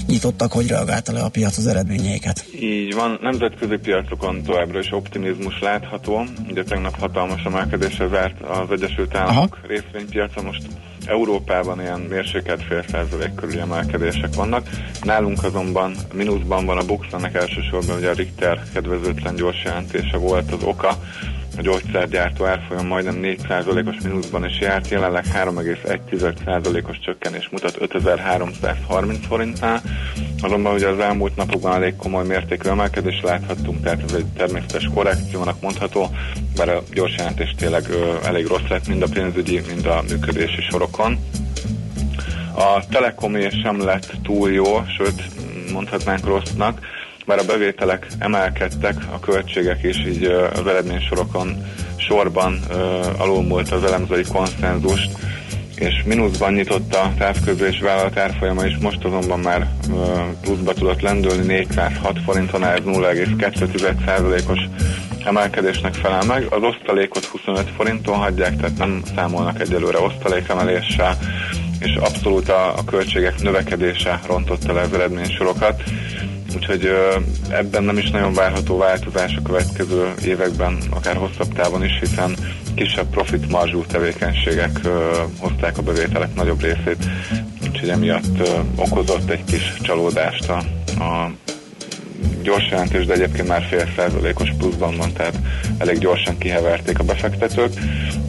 nyitottak, 0.07 0.51
hogy 0.51 0.67
reagálta 0.67 1.11
le 1.11 1.19
a 1.19 1.29
piac 1.29 1.57
az 1.57 1.67
eredményeiket. 1.67 2.45
Így 2.61 2.93
van, 2.93 3.19
nemzetközi 3.21 3.77
piacokon 3.77 4.43
továbbra 4.43 4.79
is 4.79 4.91
optimizmus 4.91 5.59
látható. 5.59 6.23
Ugye 6.49 6.63
tegnap 6.63 6.99
hatalmas 6.99 7.43
emelkedésre 7.43 8.07
zárt 8.07 8.41
az 8.41 8.71
Egyesült 8.71 9.15
Államok 9.15 9.57
Aha. 9.61 9.67
részvénypiaca, 9.67 10.41
most 10.41 10.61
Európában 11.07 11.81
ilyen 11.81 11.99
mérsékelt 11.99 12.63
fél 12.63 12.83
százalék 12.91 13.35
körüli 13.35 13.59
emelkedések 13.59 14.35
vannak. 14.35 14.69
Nálunk 15.03 15.43
azonban 15.43 15.95
mínuszban 16.13 16.65
van 16.65 16.77
a 16.77 16.85
Bux, 16.85 17.07
ennek 17.13 17.35
elsősorban 17.35 17.97
ugye 17.97 18.09
a 18.09 18.13
Richter 18.13 18.63
kedvezőtlen 18.73 19.35
gyors 19.35 19.63
jelentése 19.63 20.17
volt 20.17 20.51
az 20.51 20.63
oka. 20.63 20.97
A 21.57 21.61
gyógyszergyártó 21.61 22.45
árfolyam 22.45 22.87
majdnem 22.87 23.19
4%-os 23.21 23.95
mínuszban 24.03 24.45
is 24.45 24.59
járt, 24.59 24.89
jelenleg 24.89 25.25
3,1%-os 25.33 26.99
csökkenés 26.99 27.49
mutat 27.49 27.81
5330 27.81 29.25
forintnál. 29.27 29.81
Azonban 30.41 30.73
ugye 30.73 30.87
az 30.87 30.99
elmúlt 30.99 31.35
napokban 31.35 31.73
elég 31.73 31.95
komoly 31.95 32.25
mértékű 32.25 32.69
emelkedés 32.69 33.21
láthattunk, 33.23 33.83
tehát 33.83 34.03
ez 34.03 34.13
egy 34.13 34.25
természetes 34.25 34.89
korrekciónak 34.93 35.61
mondható, 35.61 36.09
bár 36.55 36.69
a 36.69 36.83
gyors 36.93 37.15
jelentés 37.17 37.53
tényleg 37.57 37.83
elég 38.23 38.47
rossz 38.47 38.67
lett 38.69 38.87
mind 38.87 39.01
a 39.01 39.07
pénzügyi, 39.13 39.61
mind 39.67 39.85
a 39.85 40.03
működési 40.09 40.61
sorokon. 40.69 41.19
A 42.55 42.87
Telekomé 42.89 43.49
sem 43.49 43.85
lett 43.85 44.11
túl 44.23 44.51
jó, 44.51 44.83
sőt 44.97 45.23
mondhatnánk 45.71 46.25
rossznak, 46.25 46.79
bár 47.27 47.39
a 47.39 47.45
bevételek 47.45 48.07
emelkedtek, 48.19 48.95
a 49.11 49.19
költségek 49.19 49.83
is 49.83 50.05
így 50.05 50.23
az 50.53 50.67
eredménysorokon 50.67 51.65
sorban 51.97 52.59
alulmúlt 53.17 53.71
az 53.71 53.83
elemzői 53.83 54.23
konszenzust, 54.23 55.11
és 55.75 56.03
mínuszban 56.05 56.53
nyitotta 56.53 57.01
a 57.01 57.13
távközlés 57.17 57.79
vállalat 57.79 58.17
árfolyama 58.17 58.65
is, 58.65 58.77
most 58.77 59.03
azonban 59.03 59.39
már 59.39 59.67
pluszba 60.41 60.73
tudott 60.73 61.01
lendülni 61.01 61.45
406 61.45 62.19
forinton, 62.25 62.63
ez 62.63 62.79
0,2%-os 62.85 64.59
emelkedésnek 65.25 65.93
felel 65.93 66.23
meg. 66.23 66.45
Az 66.49 66.61
osztalékot 66.61 67.25
25 67.25 67.69
forinton 67.75 68.15
hagyják, 68.15 68.55
tehát 68.55 68.77
nem 68.77 69.01
számolnak 69.15 69.61
egyelőre 69.61 69.99
osztalékemeléssel, 69.99 71.17
és 71.79 71.95
abszolút 71.95 72.49
a, 72.49 72.77
a 72.77 72.83
költségek 72.83 73.41
növekedése 73.41 74.19
rontotta 74.27 74.73
le 74.73 74.81
az 74.81 74.93
eredménysorokat 74.93 75.83
úgyhogy 76.55 76.89
ebben 77.49 77.83
nem 77.83 77.97
is 77.97 78.09
nagyon 78.09 78.33
várható 78.33 78.77
változás 78.77 79.35
a 79.35 79.41
következő 79.41 80.13
években, 80.25 80.77
akár 80.89 81.15
hosszabb 81.15 81.53
távon 81.53 81.83
is, 81.83 81.99
hiszen 81.99 82.35
kisebb 82.75 83.09
profit 83.09 83.51
marzsú 83.51 83.85
tevékenységek 83.85 84.79
hozták 85.39 85.77
a 85.77 85.81
bevételek 85.81 86.35
nagyobb 86.35 86.61
részét, 86.61 87.05
úgyhogy 87.67 87.89
emiatt 87.89 88.49
okozott 88.75 89.29
egy 89.29 89.43
kis 89.43 89.73
csalódást 89.81 90.49
a, 90.49 90.57
a 91.03 91.31
gyors 92.41 92.69
jelentés, 92.69 93.05
de 93.05 93.13
egyébként 93.13 93.47
már 93.47 93.65
fél 93.69 93.87
százalékos 93.95 94.49
pluszban 94.57 94.97
van, 94.97 95.13
tehát 95.13 95.39
elég 95.77 95.97
gyorsan 95.97 96.37
kiheverték 96.37 96.99
a 96.99 97.03
befektetők. 97.03 97.73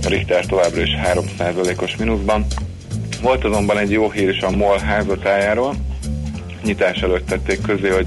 A 0.04 0.08
Richter 0.08 0.46
továbbra 0.46 0.82
is 0.82 0.94
3 0.94 1.24
százalékos 1.38 1.96
mínuszban. 1.96 2.46
Volt 3.22 3.44
azonban 3.44 3.78
egy 3.78 3.90
jó 3.90 4.10
hír 4.10 4.28
is 4.28 4.40
a 4.40 4.50
MOL 4.50 4.78
házatájáról, 4.78 5.74
nyitás 6.68 7.00
előtt 7.00 7.26
tették 7.26 7.60
közé, 7.60 7.88
hogy 7.88 8.06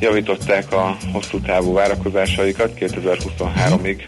javították 0.00 0.72
a 0.72 0.96
hosszú 1.12 1.40
távú 1.40 1.72
várakozásaikat 1.72 2.70
2023-ig, 2.80 3.98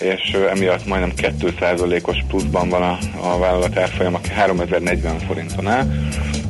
és 0.00 0.36
emiatt 0.50 0.86
majdnem 0.86 1.12
2%-os 1.16 2.16
pluszban 2.28 2.68
van 2.68 2.82
a, 2.82 2.98
a 3.20 3.38
vállalat 3.38 3.78
árfolyama 3.78 4.20
3040 4.34 5.18
forinton 5.18 5.66
áll. 5.66 5.86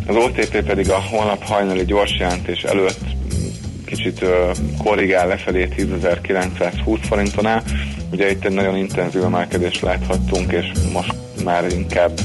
Az 0.07 0.17
OTP 0.17 0.63
pedig 0.63 0.91
a 0.91 1.01
holnap 1.01 1.45
hajnali 1.45 1.85
gyors 1.85 2.17
jelentés 2.19 2.63
előtt 2.63 3.01
kicsit 3.85 4.25
korrigál 4.79 5.27
lefelé 5.27 5.69
10.920 5.77 6.99
forinton 7.03 7.47
áll. 7.47 7.63
Ugye 8.13 8.31
itt 8.31 8.45
egy 8.45 8.53
nagyon 8.53 8.77
intenzív 8.77 9.23
emelkedést 9.23 9.81
láthattunk, 9.81 10.53
és 10.53 10.73
most 10.93 11.15
már 11.45 11.67
inkább 11.73 12.21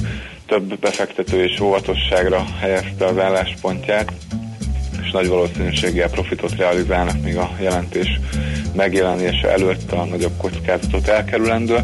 több 0.52 0.80
befektető 0.80 1.44
és 1.44 1.60
óvatosságra 1.60 2.46
helyezte 2.60 3.06
az 3.06 3.18
álláspontját, 3.18 4.12
és 5.04 5.12
nagy 5.12 5.28
valószínűséggel 5.28 6.10
profitot 6.10 6.56
realizálnak, 6.56 7.22
míg 7.24 7.38
a 7.38 7.52
jelentés 7.60 8.20
megjelenése 8.76 9.52
előtt 9.52 9.92
a 9.92 10.06
nagyobb 10.06 10.38
kockázatot 10.38 11.08
elkerülendő. 11.08 11.76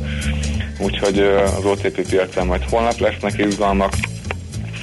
Úgyhogy 0.79 1.19
az 1.57 1.65
OTP 1.65 2.09
piacán 2.09 2.45
majd 2.45 2.63
holnap 2.69 2.99
lesznek 2.99 3.37
izgalmak. 3.37 3.93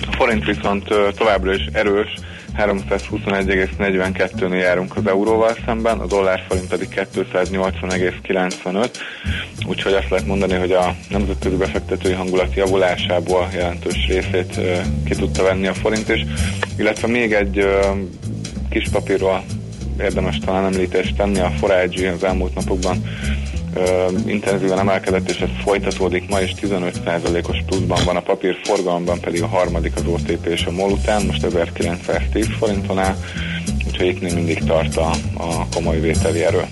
A 0.06 0.12
forint 0.16 0.44
viszont 0.44 0.84
továbbra 1.16 1.54
is 1.54 1.66
erős, 1.72 2.14
321,42-nél 2.58 4.60
járunk 4.60 4.96
az 4.96 5.06
euróval 5.06 5.56
szemben, 5.66 5.98
a 5.98 6.06
dollár 6.06 6.44
forint 6.48 6.68
pedig 6.68 7.06
280,95, 7.14 8.88
úgyhogy 9.66 9.92
azt 9.92 10.10
lehet 10.10 10.26
mondani, 10.26 10.54
hogy 10.54 10.72
a 10.72 10.94
nemzetközi 11.08 11.56
befektetői 11.56 12.12
hangulat 12.12 12.54
javulásából 12.54 13.48
jelentős 13.54 14.06
részét 14.08 14.60
ki 15.04 15.14
tudta 15.14 15.42
venni 15.42 15.66
a 15.66 15.74
forint 15.74 16.08
is, 16.08 16.24
illetve 16.78 17.08
még 17.08 17.32
egy 17.32 17.66
kis 18.70 18.88
papírról 18.88 19.44
érdemes 20.00 20.38
talán 20.38 20.64
említést 20.64 21.16
tenni, 21.16 21.38
a 21.38 21.50
Forage 21.50 22.12
az 22.12 22.24
elmúlt 22.24 22.54
napokban 22.54 23.02
intenzíven 24.26 24.78
emelkedett, 24.78 25.30
és 25.30 25.40
ez 25.40 25.48
folytatódik 25.62 26.28
ma 26.28 26.40
is 26.40 26.54
15%-os 26.60 27.62
pluszban 27.66 28.04
van 28.04 28.16
a 28.16 28.20
papír, 28.20 28.56
forgalomban 28.62 29.20
pedig 29.20 29.42
a 29.42 29.46
harmadik 29.46 29.96
az 29.96 30.02
OTP 30.06 30.46
és 30.46 30.64
a 30.64 30.70
MOL 30.70 30.90
után, 30.90 31.26
most 31.26 31.44
1910 31.44 32.46
forinton 32.58 32.98
áll, 32.98 33.16
úgyhogy 33.86 34.06
itt 34.06 34.20
még 34.20 34.34
mindig 34.34 34.64
tart 34.64 34.96
a, 34.96 35.10
a 35.34 35.66
komoly 35.74 36.00
vételi 36.00 36.44
erő. 36.44 36.64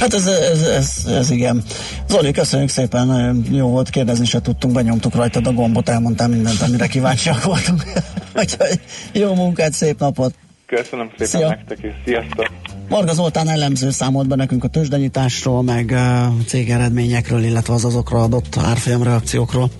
Hát 0.00 0.14
ez, 0.14 0.26
ez, 0.26 0.62
ez, 0.62 1.06
ez 1.06 1.30
igen. 1.30 1.62
Zoli, 2.08 2.30
köszönjük 2.30 2.68
szépen, 2.68 3.36
jó 3.50 3.68
volt, 3.68 3.90
kérdezni 3.90 4.24
se 4.24 4.40
tudtunk, 4.40 4.74
benyomtuk 4.74 5.14
rajtad 5.14 5.46
a 5.46 5.52
gombot, 5.52 5.88
elmondtál 5.88 6.28
mindent, 6.28 6.62
amire 6.62 6.86
kíváncsiak 6.86 7.44
voltunk. 7.44 7.84
Jó 9.12 9.34
munkát, 9.34 9.72
szép 9.72 9.98
napot! 9.98 10.34
Köszönöm 10.76 11.10
szépen 11.10 11.26
Szia. 11.26 11.48
nektek 11.48 11.82
is, 11.82 11.92
sziasztok! 12.04 12.46
Marga 12.88 13.12
Zoltán 13.12 13.48
elemző 13.48 13.90
számolt 13.90 14.28
be 14.28 14.34
nekünk 14.34 14.64
a 14.64 14.68
tőzsdenyításról, 14.68 15.62
meg 15.62 15.90
uh, 15.90 16.44
cégeredményekről, 16.46 17.42
illetve 17.42 17.74
az 17.74 17.84
azokra 17.84 18.22
adott 18.22 18.56
árfolyam 18.56 19.02
reakciókról. 19.02 19.70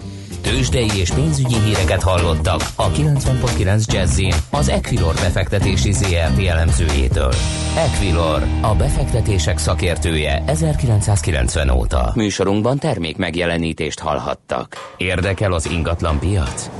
Tőzsdei 0.41 0.89
és 0.97 1.11
pénzügyi 1.11 1.55
híreket 1.65 2.03
hallottak 2.03 2.61
a 2.77 2.91
90.9 2.91 3.93
Jazzin 3.93 4.35
az 4.51 4.69
Equilor 4.69 5.15
befektetési 5.15 5.93
ZRT 5.93 6.47
elemzőjétől. 6.47 7.35
Equilor, 7.77 8.43
a 8.61 8.75
befektetések 8.75 9.59
szakértője 9.59 10.43
1990 10.47 11.71
óta. 11.71 12.13
Műsorunkban 12.15 12.79
termék 12.79 13.17
megjelenítést 13.17 13.99
hallhattak. 13.99 14.77
Érdekel 14.97 15.53
az 15.53 15.71
ingatlan 15.71 16.19
piac? 16.19 16.71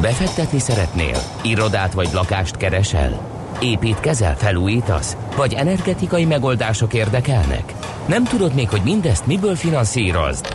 Befektetni 0.00 0.58
szeretnél? 0.58 1.18
Irodát 1.42 1.92
vagy 1.92 2.08
lakást 2.12 2.56
keresel? 2.56 3.38
Építkezel, 3.60 4.36
felújítasz? 4.36 5.16
Vagy 5.36 5.52
energetikai 5.54 6.24
megoldások 6.24 6.94
érdekelnek? 6.94 7.74
Nem 8.06 8.24
tudod 8.24 8.54
még, 8.54 8.68
hogy 8.68 8.80
mindezt 8.84 9.26
miből 9.26 9.56
finanszírozd? 9.56 10.46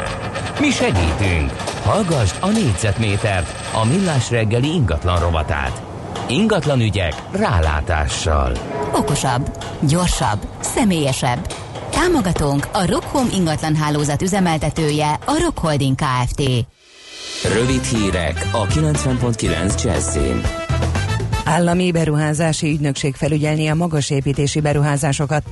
Mi 0.59 0.69
segítünk! 0.69 1.51
Hallgass 1.83 2.31
a 2.39 2.49
négyzetmétert, 2.49 3.71
a 3.73 3.85
millás 3.85 4.29
reggeli 4.29 4.73
ingatlan 4.73 5.19
rovatát. 5.19 5.81
Ingatlan 6.27 6.81
ügyek 6.81 7.13
rálátással. 7.31 8.51
Okosabb, 8.95 9.57
gyorsabb, 9.79 10.47
személyesebb. 10.59 11.53
Támogatónk 11.89 12.67
a 12.73 12.85
Rockholm 12.85 13.29
ingatlan 13.35 13.75
hálózat 13.75 14.21
üzemeltetője, 14.21 15.19
a 15.25 15.39
Rock 15.43 15.57
Holding 15.57 15.95
Kft. 15.95 16.41
Rövid 17.53 17.83
hírek 17.83 18.49
a 18.51 18.65
90.9 18.65 19.83
Jazzin. 19.83 20.64
Állami 21.45 21.91
beruházási 21.91 22.67
ügynökség 22.67 23.15
felügyelni 23.15 23.67
a 23.67 23.75
magasépítési 23.75 24.59
beruházásokat. 24.59 25.43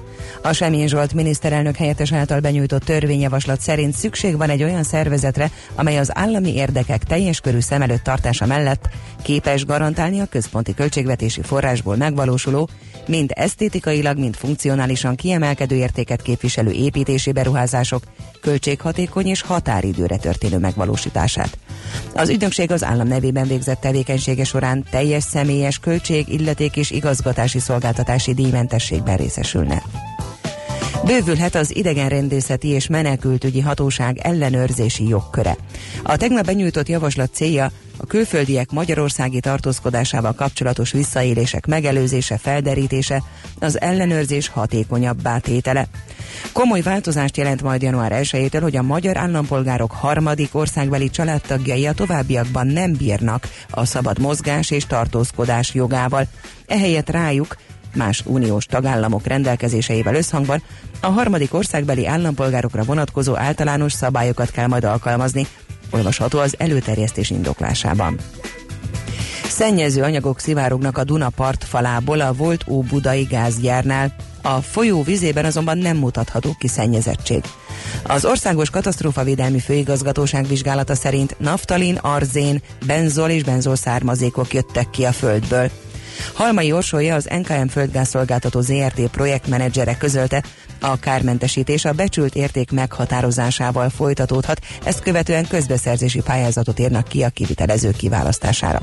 A 0.41 0.53
Semjén 0.53 0.87
Zsolt 0.87 1.13
miniszterelnök 1.13 1.75
helyettes 1.75 2.13
által 2.13 2.39
benyújtott 2.39 2.83
törvényjavaslat 2.83 3.59
szerint 3.59 3.93
szükség 3.93 4.37
van 4.37 4.49
egy 4.49 4.63
olyan 4.63 4.83
szervezetre, 4.83 5.51
amely 5.75 5.97
az 5.97 6.17
állami 6.17 6.53
érdekek 6.53 7.03
teljes 7.03 7.39
körű 7.39 7.59
szem 7.59 7.81
előtt 7.81 8.03
tartása 8.03 8.45
mellett 8.45 8.89
képes 9.21 9.65
garantálni 9.65 10.19
a 10.19 10.25
központi 10.25 10.73
költségvetési 10.73 11.41
forrásból 11.41 11.95
megvalósuló, 11.95 12.69
mind 13.07 13.31
esztétikailag, 13.33 14.17
mind 14.17 14.35
funkcionálisan 14.35 15.15
kiemelkedő 15.15 15.75
értéket 15.75 16.21
képviselő 16.21 16.71
építési 16.71 17.31
beruházások 17.31 18.03
költséghatékony 18.41 19.27
és 19.27 19.41
határidőre 19.41 20.17
történő 20.17 20.57
megvalósítását. 20.57 21.57
Az 22.13 22.29
ügynökség 22.29 22.71
az 22.71 22.83
állam 22.83 23.07
nevében 23.07 23.47
végzett 23.47 23.79
tevékenysége 23.79 24.43
során 24.43 24.85
teljes 24.89 25.23
személyes 25.23 25.79
költség, 25.79 26.27
illeték 26.27 26.75
és 26.75 26.91
igazgatási 26.91 27.59
szolgáltatási 27.59 28.33
díjmentességben 28.33 29.17
részesülne. 29.17 29.83
Bővülhet 31.05 31.55
az 31.55 31.75
idegenrendészeti 31.75 32.67
és 32.67 32.87
menekültügyi 32.87 33.59
hatóság 33.59 34.17
ellenőrzési 34.17 35.07
jogköre. 35.07 35.55
A 36.03 36.17
tegnap 36.17 36.45
benyújtott 36.45 36.87
javaslat 36.87 37.33
célja 37.33 37.71
a 37.97 38.05
külföldiek 38.05 38.71
magyarországi 38.71 39.39
tartózkodásával 39.39 40.33
kapcsolatos 40.33 40.91
visszaélések 40.91 41.65
megelőzése, 41.65 42.37
felderítése, 42.37 43.23
az 43.59 43.81
ellenőrzés 43.81 44.47
hatékonyabbá 44.47 45.37
tétele. 45.37 45.87
Komoly 46.51 46.81
változást 46.81 47.37
jelent 47.37 47.61
majd 47.61 47.81
január 47.81 48.11
1-től, 48.15 48.59
hogy 48.61 48.75
a 48.75 48.81
magyar 48.81 49.17
állampolgárok 49.17 49.91
harmadik 49.91 50.55
országbeli 50.55 51.09
családtagjai 51.09 51.85
a 51.85 51.93
továbbiakban 51.93 52.67
nem 52.67 52.93
bírnak 52.93 53.49
a 53.69 53.85
szabad 53.85 54.19
mozgás 54.19 54.71
és 54.71 54.85
tartózkodás 54.85 55.73
jogával. 55.73 56.27
Ehelyett 56.67 57.09
rájuk 57.09 57.55
más 57.95 58.23
uniós 58.25 58.65
tagállamok 58.65 59.27
rendelkezéseivel 59.27 60.15
összhangban 60.15 60.63
a 61.01 61.07
harmadik 61.07 61.53
országbeli 61.53 62.07
állampolgárokra 62.07 62.83
vonatkozó 62.83 63.37
általános 63.37 63.93
szabályokat 63.93 64.51
kell 64.51 64.67
majd 64.67 64.83
alkalmazni, 64.83 65.47
olvasható 65.89 66.39
az 66.39 66.55
előterjesztés 66.57 67.29
indoklásában. 67.29 68.17
Szennyező 69.47 70.01
anyagok 70.01 70.39
szivárognak 70.39 70.97
a 70.97 71.03
Duna 71.03 71.29
partfalából 71.29 72.19
a 72.19 72.33
volt 72.33 72.63
Óbudai 72.67 73.23
gázgyárnál. 73.23 74.15
A 74.41 74.61
folyó 74.61 75.03
vizében 75.03 75.45
azonban 75.45 75.77
nem 75.77 75.97
mutatható 75.97 76.55
ki 76.59 76.67
szennyezettség. 76.67 77.43
Az 78.03 78.25
Országos 78.25 78.69
Katasztrófavédelmi 78.69 79.59
Főigazgatóság 79.59 80.47
vizsgálata 80.47 80.95
szerint 80.95 81.35
naftalin, 81.39 81.95
arzén, 81.95 82.61
benzol 82.85 83.29
és 83.29 83.43
benzol 83.43 83.75
származékok 83.75 84.53
jöttek 84.53 84.89
ki 84.89 85.05
a 85.05 85.11
földből. 85.11 85.69
Halmai 86.33 86.71
Orsolya 86.71 87.15
az 87.15 87.29
NKM 87.41 87.67
földgázszolgáltató 87.67 88.61
ZRT 88.61 89.01
projektmenedzsere 89.11 89.97
közölte, 89.97 90.43
a 90.79 90.99
kármentesítés 90.99 91.85
a 91.85 91.91
becsült 91.91 92.35
érték 92.35 92.71
meghatározásával 92.71 93.89
folytatódhat, 93.89 94.59
ezt 94.83 94.99
követően 94.99 95.47
közbeszerzési 95.47 96.21
pályázatot 96.21 96.79
írnak 96.79 97.07
ki 97.07 97.23
a 97.23 97.29
kivitelező 97.29 97.91
kiválasztására. 97.91 98.81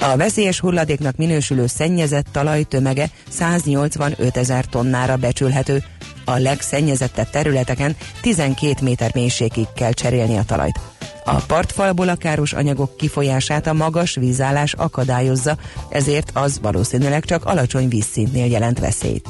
A 0.00 0.16
veszélyes 0.16 0.60
hulladéknak 0.60 1.16
minősülő 1.16 1.66
szennyezett 1.66 2.26
talaj 2.32 2.62
tömege 2.62 3.10
185 3.28 4.36
ezer 4.36 4.64
tonnára 4.64 5.16
becsülhető, 5.16 5.82
a 6.24 6.38
legszennyezettebb 6.38 7.30
területeken 7.30 7.96
12 8.20 8.74
méter 8.82 9.10
mélységig 9.14 9.66
kell 9.74 9.92
cserélni 9.92 10.36
a 10.36 10.44
talajt. 10.44 10.89
A 11.24 11.34
partfalból 11.46 12.08
a 12.08 12.16
káros 12.16 12.52
anyagok 12.52 12.96
kifolyását 12.96 13.66
a 13.66 13.72
magas 13.72 14.14
vízállás 14.14 14.72
akadályozza, 14.72 15.56
ezért 15.88 16.30
az 16.34 16.60
valószínűleg 16.62 17.24
csak 17.24 17.44
alacsony 17.44 17.88
vízszintnél 17.88 18.46
jelent 18.46 18.78
veszélyt. 18.78 19.28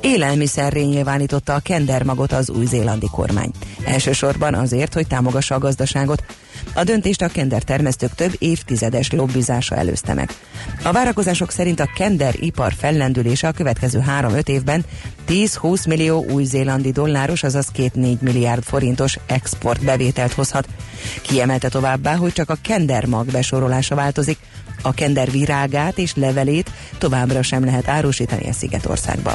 Élelmiszerré 0.00 0.82
nyilvánította 0.82 1.54
a 1.54 1.58
kendermagot 1.58 2.32
az 2.32 2.50
új-zélandi 2.50 3.06
kormány. 3.10 3.50
Elsősorban 3.84 4.54
azért, 4.54 4.94
hogy 4.94 5.06
támogassa 5.06 5.54
a 5.54 5.58
gazdaságot. 5.58 6.24
A 6.74 6.84
döntést 6.84 7.22
a 7.22 7.28
kender 7.28 7.62
termesztők 7.62 8.14
több 8.14 8.34
évtizedes 8.38 9.10
lobbizása 9.10 9.76
előzte 9.76 10.14
meg. 10.14 10.30
A 10.82 10.92
várakozások 10.92 11.50
szerint 11.50 11.80
a 11.80 11.90
kender 11.94 12.34
ipar 12.38 12.72
fellendülése 12.72 13.48
a 13.48 13.52
következő 13.52 14.04
3-5 14.20 14.48
évben 14.48 14.84
10-20 15.28 15.88
millió 15.88 16.24
új-zélandi 16.30 16.90
dolláros, 16.90 17.42
azaz 17.42 17.68
2-4 17.76 18.18
milliárd 18.18 18.62
forintos 18.62 19.18
export 19.26 19.84
bevételt 19.84 20.32
hozhat. 20.32 20.68
Kiemelte 21.22 21.68
továbbá, 21.68 22.16
hogy 22.16 22.32
csak 22.32 22.50
a 22.50 22.58
kender 22.62 23.04
mag 23.04 23.26
besorolása 23.26 23.94
változik, 23.94 24.38
a 24.82 24.92
kender 24.92 25.30
virágát 25.30 25.98
és 25.98 26.14
levelét 26.14 26.70
továbbra 26.98 27.42
sem 27.42 27.64
lehet 27.64 27.88
árusítani 27.88 28.48
a 28.48 28.52
Szigetországban. 28.52 29.34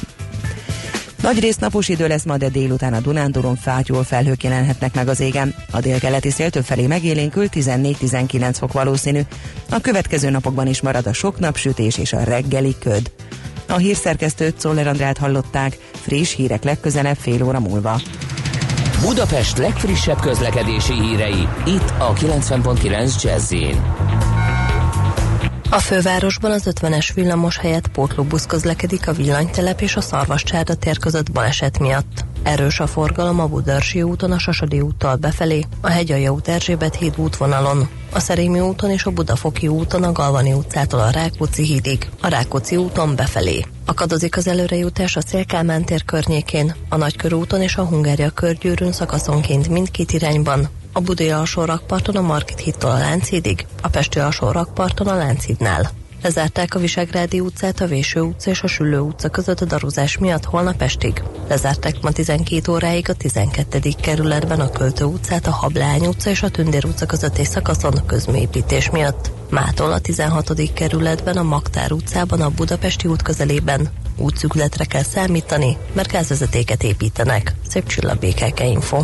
Nagy 1.24 1.40
rész 1.40 1.58
napos 1.58 1.90
idő 1.90 2.08
lesz 2.08 2.24
ma, 2.24 2.38
de 2.38 2.50
délután 2.50 2.94
a 2.94 3.00
Dunántúron 3.00 3.56
fátyol 3.56 4.04
felhők 4.04 4.44
jelenhetnek 4.44 4.96
meg 4.96 5.08
az 5.08 5.20
égen. 5.20 5.56
A 5.72 5.80
délkeleti 5.80 6.30
szél 6.30 6.50
felé 6.64 6.88
megélénkül 6.88 7.48
14-19 7.52 8.56
fok 8.58 8.74
valószínű. 8.74 9.22
A 9.70 9.80
következő 9.80 10.30
napokban 10.30 10.68
is 10.68 10.82
marad 10.82 11.08
a 11.08 11.14
sok 11.14 11.40
napsütés 11.40 11.98
és 11.98 12.14
a 12.14 12.24
reggeli 12.24 12.76
köd. 12.80 13.12
A 13.68 13.78
hírszerkesztőt 13.78 14.60
Szoller 14.60 14.88
Andrát 14.88 15.18
hallották, 15.18 15.78
friss 15.92 16.36
hírek 16.36 16.64
legközelebb 16.64 17.18
fél 17.18 17.44
óra 17.44 17.60
múlva. 17.60 18.02
Budapest 19.02 19.58
legfrissebb 19.58 20.20
közlekedési 20.20 20.94
hírei, 20.94 21.48
itt 21.66 21.94
a 21.98 22.14
90.9 22.14 23.24
jazz 23.24 23.54
a 25.74 25.80
fővárosban 25.80 26.52
az 26.52 26.64
50-es 26.66 27.10
villamos 27.14 27.58
helyett 27.58 27.88
pótlóbusz 27.88 28.46
közlekedik 28.46 29.08
a 29.08 29.14
villanytelep 29.14 29.82
és 29.82 29.96
a 29.96 30.02
Szarvascsárda 30.02 30.76
tér 30.76 30.98
között 30.98 31.32
baleset 31.32 31.80
miatt. 31.80 32.26
Erős 32.44 32.80
a 32.80 32.88
forgalom 32.88 33.40
a 33.40 33.48
Budörsi 33.48 34.02
úton 34.02 34.32
a 34.32 34.40
Sasadi 34.40 34.82
úttal 34.82 35.16
befelé, 35.16 35.66
a 35.82 35.90
Hegyalja 35.90 36.32
út 36.32 36.48
Erzsébet 36.48 36.96
híd 36.96 37.14
útvonalon, 37.18 37.90
a 38.12 38.20
Szerémi 38.20 38.60
úton 38.60 38.90
és 38.90 39.06
a 39.06 39.12
Budafoki 39.12 39.68
úton 39.68 40.04
a 40.04 40.12
Galvani 40.12 40.54
utcától 40.54 41.00
a 41.00 41.10
Rákóczi 41.10 41.64
hídig, 41.64 42.10
a 42.22 42.28
Rákóczi 42.28 42.76
úton 42.76 43.16
befelé. 43.16 43.66
Akadozik 43.86 44.38
az 44.38 44.48
előrejutás 44.48 45.16
a 45.16 45.22
Szélkálmán 45.22 45.86
tér 45.86 46.06
környékén, 46.06 46.76
a 46.90 46.96
Nagykörúton 46.96 47.62
és 47.62 47.76
a 47.76 47.86
Hungária 47.86 48.30
körgyűrűn 48.30 48.92
szakaszonként 48.92 49.70
mindkét 49.70 50.12
irányban, 50.12 50.70
a 50.94 51.00
Budai 51.00 51.30
alsó 51.30 51.66
rakparton 51.66 52.16
a 52.16 52.22
Markit 52.22 52.60
hittól 52.60 52.92
a 52.92 52.98
Lánchídig, 52.98 53.66
a 53.82 53.88
Pesti 53.88 54.20
alsó 54.20 54.52
rakparton 54.52 55.08
a 55.08 55.16
Lánchídnál. 55.16 55.92
Lezárták 56.24 56.76
a 56.76 56.80
Visegrádi 56.80 57.40
utcát, 57.40 57.82
a 57.82 57.86
Véső 57.86 58.22
utca 58.22 58.50
és 58.50 58.62
a 58.62 58.68
Süllő 58.68 59.00
utca 59.00 59.30
között 59.30 59.62
a 59.62 59.66
darúzás 59.66 60.18
miatt 60.18 60.44
holnap 60.44 60.82
estig. 60.82 61.24
Lezárták 61.48 62.02
ma 62.02 62.12
12 62.12 62.72
óráig 62.72 63.10
a 63.10 63.14
12. 63.14 63.80
kerületben 64.02 64.60
a 64.60 64.70
Költő 64.70 65.04
utcát, 65.04 65.48
a 65.48 65.52
Hablány 65.52 66.06
utca 66.06 66.30
és 66.30 66.44
a 66.44 66.50
Tündér 66.50 66.86
utca 66.86 67.06
közötti 67.06 67.46
szakaszon 67.46 67.94
a 67.94 68.06
közműépítés 68.06 68.90
miatt. 68.90 69.32
Mától 69.50 69.92
a 69.92 70.00
16. 70.00 70.74
kerületben 70.74 71.38
a 71.38 71.44
Magtár 71.44 71.92
utcában 71.92 72.42
a 72.42 72.50
Budapesti 72.50 73.08
út 73.08 73.22
közelében 73.22 73.90
útszükletre 74.18 74.86
kell 74.86 75.04
számítani, 75.04 75.78
mert 75.94 76.12
gázvezetéket 76.12 76.84
építenek. 76.84 77.56
Szép 77.70 77.88
csillabékeke 77.88 78.66
info. 78.66 79.04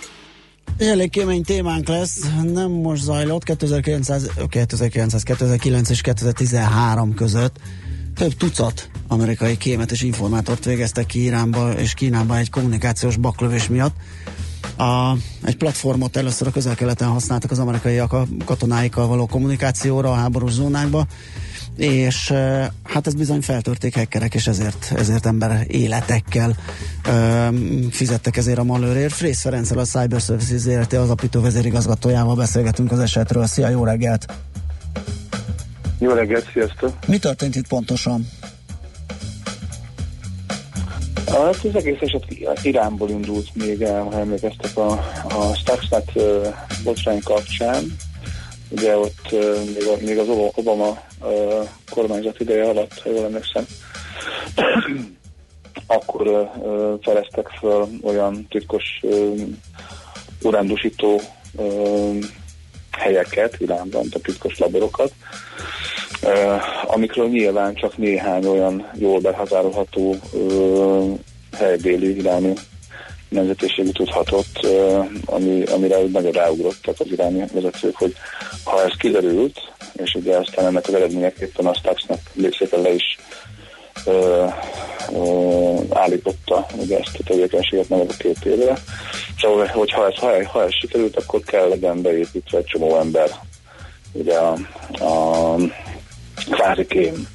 Elég 0.89 1.09
kémény 1.09 1.43
témánk 1.43 1.87
lesz, 1.87 2.19
nem 2.53 2.71
most 2.71 3.03
zajlott, 3.03 3.43
2009, 3.43 4.07
2009, 4.49 5.23
2009 5.23 5.89
és 5.89 6.01
2013 6.01 7.13
között. 7.13 7.55
Több 8.15 8.33
tucat 8.33 8.89
amerikai 9.07 9.57
kémet 9.57 9.91
és 9.91 10.01
informátort 10.01 10.65
végeztek 10.65 11.05
ki 11.05 11.23
Iránba 11.23 11.71
és 11.71 11.93
Kínába 11.93 12.37
egy 12.37 12.49
kommunikációs 12.49 13.17
baklövés 13.17 13.67
miatt. 13.67 13.95
A, 14.77 15.13
egy 15.43 15.57
platformot 15.57 16.15
először 16.15 16.47
a 16.47 16.51
közel-keleten 16.51 17.07
használtak 17.07 17.51
az 17.51 17.59
amerikaiak 17.59 18.13
a 18.13 18.27
katonáikkal 18.45 19.07
való 19.07 19.25
kommunikációra 19.25 20.11
a 20.11 20.15
háborús 20.15 20.51
zónákba, 20.51 21.05
és 21.77 22.33
hát 22.83 23.07
ez 23.07 23.13
bizony 23.13 23.41
feltörték 23.41 23.95
hekkerek, 23.95 24.33
és 24.33 24.47
ezért, 24.47 24.93
ezért 24.95 25.25
ember 25.25 25.65
életekkel 25.67 26.55
ö, 27.07 27.47
fizettek 27.89 28.37
ezért 28.37 28.57
a 28.57 28.63
malőrért. 28.63 29.13
Frész 29.13 29.41
Ferenccel 29.41 29.77
a 29.77 29.83
Cyber 29.83 30.19
Services 30.19 30.59
ZRT 30.59 30.93
az 30.93 31.09
apító 31.09 31.41
vezérigazgatójával 31.41 32.35
beszélgetünk 32.35 32.91
az 32.91 32.99
esetről. 32.99 33.45
Szia, 33.45 33.69
jó 33.69 33.83
reggelt! 33.83 34.25
Jó 35.99 36.11
reggelt, 36.11 36.49
sziasztok! 36.53 36.93
Mi 37.07 37.17
történt 37.17 37.55
itt 37.55 37.67
pontosan? 37.67 38.27
Hát 41.27 41.63
az 41.63 41.75
egész 41.75 41.99
eset 41.99 42.25
Iránból 42.63 43.09
indult 43.09 43.55
még 43.55 43.81
el, 43.81 44.03
ha 44.03 44.19
emlékeztek 44.19 44.77
a, 44.77 44.91
a 45.23 45.55
Stuxnet 45.55 46.11
botrány 46.83 47.21
kapcsán. 47.23 47.95
Ugye 48.69 48.97
ott 48.97 49.31
még, 49.65 50.07
még 50.07 50.17
az 50.17 50.27
Obama 50.53 50.97
uh, 51.21 51.67
kormányzat 51.89 52.39
ideje 52.39 52.63
alatt, 52.63 52.99
ha 52.99 53.09
jól 53.09 53.23
emlékszem, 53.23 53.65
akkor 55.97 56.27
uh, 56.27 56.99
feleztek 57.01 57.47
föl 57.59 57.87
olyan 58.03 58.47
titkos 58.49 58.99
uh, 59.01 59.41
urándusító 60.41 61.21
uh, 61.55 62.17
helyeket 62.97 63.55
Iránban, 63.59 64.05
a 64.11 64.19
titkos 64.19 64.57
laborokat, 64.57 65.13
Uh, 66.23 66.93
amikről 66.93 67.27
nyilván 67.27 67.75
csak 67.75 67.97
néhány 67.97 68.45
olyan 68.45 68.89
jól 68.93 69.19
behatárolható 69.19 70.15
uh, 70.31 71.19
helybéli 71.57 72.17
iráni 72.17 72.53
nemzetiségű 73.31 73.89
tudhatott, 73.89 74.67
ami, 75.25 75.63
amire 75.63 75.97
nagyon 76.11 76.31
ráugrottak 76.31 76.99
az 76.99 77.11
iráni 77.11 77.45
vezetők, 77.53 77.95
hogy 77.95 78.13
ha 78.63 78.83
ez 78.83 78.91
kiderült, 78.97 79.59
és 79.93 80.13
ugye 80.13 80.37
aztán 80.37 80.65
ennek 80.65 80.87
az 80.87 80.93
eredményeképpen 80.93 81.65
a 81.65 81.73
Stuxnak 81.73 82.19
szépen 82.57 82.81
le 82.81 82.93
is 82.93 83.17
uh, 84.05 84.53
uh, 85.11 85.81
állította 85.89 86.65
ugye 86.75 86.97
ezt 86.97 87.19
a 87.19 87.23
tevékenységet 87.23 87.89
meg 87.89 87.99
a 87.99 88.13
két 88.17 88.45
évre. 88.45 88.77
Szóval, 89.39 89.65
hogy 89.65 89.91
ha 89.91 90.07
ez, 90.07 90.15
ha, 90.15 90.47
ha 90.47 90.63
ez 90.63 90.73
sikerült, 90.73 91.15
akkor 91.15 91.41
kell 91.41 91.67
legyen 91.67 92.01
beépítve 92.01 92.57
egy 92.57 92.65
csomó 92.65 92.97
ember 92.97 93.29
ugye 94.11 94.37
a, 94.37 94.53
a 94.99 95.55
kvázi 96.51 96.85
kém 96.85 97.27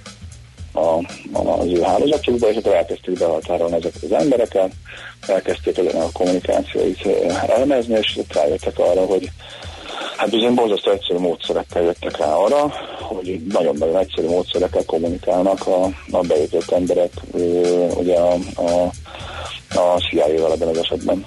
a, 0.76 0.98
a, 1.32 1.60
az 1.60 1.66
ő 1.66 1.80
hálózatokba, 1.80 2.50
és 2.50 2.56
akkor 2.56 2.74
elkezdtük 2.74 3.18
behatárolni 3.18 3.74
ezeket 3.74 4.02
az 4.02 4.12
embereket, 4.12 4.72
elkezdték 5.26 5.78
a, 5.78 6.08
kommunikációit 6.12 7.06
elemezni, 7.46 7.98
és 7.98 8.18
rájöttek 8.28 8.78
arra, 8.78 9.04
hogy 9.04 9.30
hát 10.16 10.30
bizony 10.30 10.54
borzasztó 10.54 10.90
egyszerű 10.90 11.18
módszerekkel 11.18 11.82
jöttek 11.82 12.16
rá 12.16 12.34
arra, 12.34 12.72
hogy 13.00 13.40
nagyon-nagyon 13.52 13.98
egyszerű 13.98 14.26
módszerekkel 14.26 14.84
kommunikálnak 14.84 15.66
a, 15.66 15.84
a 16.10 16.20
bejutott 16.20 16.70
emberek 16.70 17.10
ugye 17.96 18.18
a, 18.18 18.32
a, 18.54 18.92
a 19.78 20.00
CIA-val 20.10 20.52
ebben 20.52 20.68
az 20.68 20.76
esetben. 20.76 21.24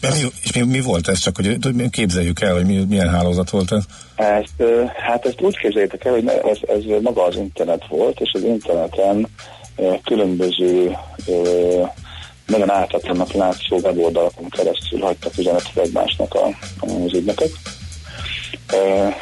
De 0.00 0.08
mi, 0.10 0.20
és 0.42 0.52
mi, 0.52 0.60
mi 0.60 0.80
volt 0.80 1.08
ez? 1.08 1.18
Csak 1.18 1.36
hogy 1.36 1.58
képzeljük 1.90 2.40
el, 2.40 2.54
hogy 2.54 2.66
mi, 2.66 2.84
milyen 2.88 3.08
hálózat 3.08 3.50
volt 3.50 3.72
ez? 3.72 3.84
Ezt, 4.18 4.62
hát 5.06 5.26
ezt 5.26 5.40
úgy 5.40 5.58
képzeljétek 5.58 6.04
el, 6.04 6.12
hogy 6.12 6.26
ez, 6.28 6.58
ez 6.66 7.02
maga 7.02 7.24
az 7.24 7.36
internet 7.36 7.86
volt, 7.88 8.20
és 8.20 8.30
az 8.32 8.42
interneten 8.42 9.26
különböző 10.04 10.96
nagyon 12.46 12.70
ártatlannak 12.70 13.32
látszó 13.32 13.76
weboldalakon 13.76 14.48
keresztül 14.48 15.00
hagytak 15.00 15.38
üzenetet 15.38 15.76
egymásnak 15.76 16.34
a, 16.34 16.46
az 16.80 17.14
ügynökök. 17.14 17.50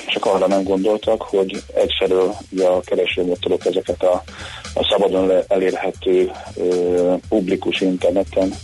Csak 0.06 0.24
arra 0.24 0.46
nem 0.46 0.62
gondoltak, 0.62 1.22
hogy 1.22 1.62
egyfelől 1.74 2.34
a 2.58 2.80
keresőmotorok 2.80 3.66
ezeket 3.66 4.02
a, 4.02 4.22
a 4.74 4.88
szabadon 4.90 5.32
elérhető 5.48 6.30
publikus 7.28 7.80
interneten 7.80 8.54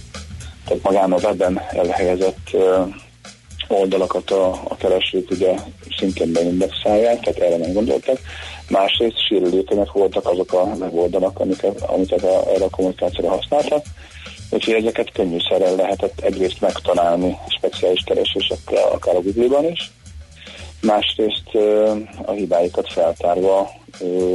tehát 0.65 0.83
magán 0.83 1.13
a 1.13 1.17
webben 1.17 1.61
elhelyezett 1.71 2.57
oldalakat 3.69 4.31
a, 4.31 4.49
a 4.69 4.77
keresők 4.77 5.31
ugye 5.31 5.55
szintén 5.99 6.33
beindexálják, 6.33 7.21
tehát 7.21 7.41
erre 7.41 7.57
nem 7.57 7.73
gondoltak. 7.73 8.19
Másrészt 8.69 9.27
sérülékenyek 9.29 9.93
voltak 9.93 10.27
azok 10.27 10.53
a 10.53 10.63
weboldalak, 10.63 11.39
amiket, 11.41 11.81
amiket 11.81 12.23
a, 12.23 12.51
erre 12.55 12.65
a 12.65 12.71
kommunikációra 12.71 13.31
használtak, 13.31 13.85
úgyhogy 14.51 14.75
ezeket 14.75 15.13
könnyűszerrel 15.13 15.77
lehetett 15.77 16.21
egyrészt 16.21 16.61
megtalálni 16.61 17.39
speciális 17.49 18.03
keresésekkel, 18.05 18.89
akár 18.93 19.17
a 19.17 19.21
Google-ban 19.21 19.71
is, 19.71 19.91
másrészt 20.81 21.55
a 22.25 22.31
hibáikat 22.31 22.93
feltárva 22.93 23.71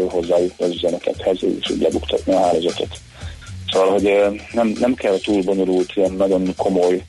hozzájuk 0.10 0.54
az 0.58 0.74
üzenekethez, 0.74 1.44
és 1.44 1.70
úgy 1.70 1.82
lebuktatni 1.82 2.34
a 2.34 2.40
hálózatot. 2.40 3.00
Szóval, 3.72 3.92
hogy 3.92 4.42
nem, 4.52 4.76
nem 4.80 4.94
kell 4.94 5.18
túl 5.20 5.44
bonyolult, 5.44 5.92
ilyen 5.96 6.12
nagyon 6.12 6.54
komoly 6.58 7.04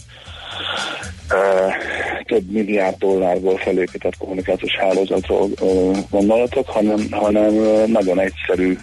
több 2.25 2.51
milliárd 2.51 2.97
dollárból 2.99 3.57
felépített 3.57 4.17
kommunikációs 4.17 4.77
hálózatról 4.77 5.49
gondolatok, 6.11 6.69
hanem, 6.69 7.11
hanem 7.11 7.53
nagyon 7.87 8.21
egyszerű, 8.21 8.79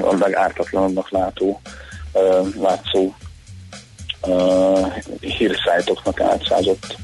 a 0.00 0.16
legártatlanabbnak 0.18 1.10
látó, 1.10 1.60
látszó 2.60 3.14
hírszájtoknak 5.20 6.20
átszázott 6.20 6.96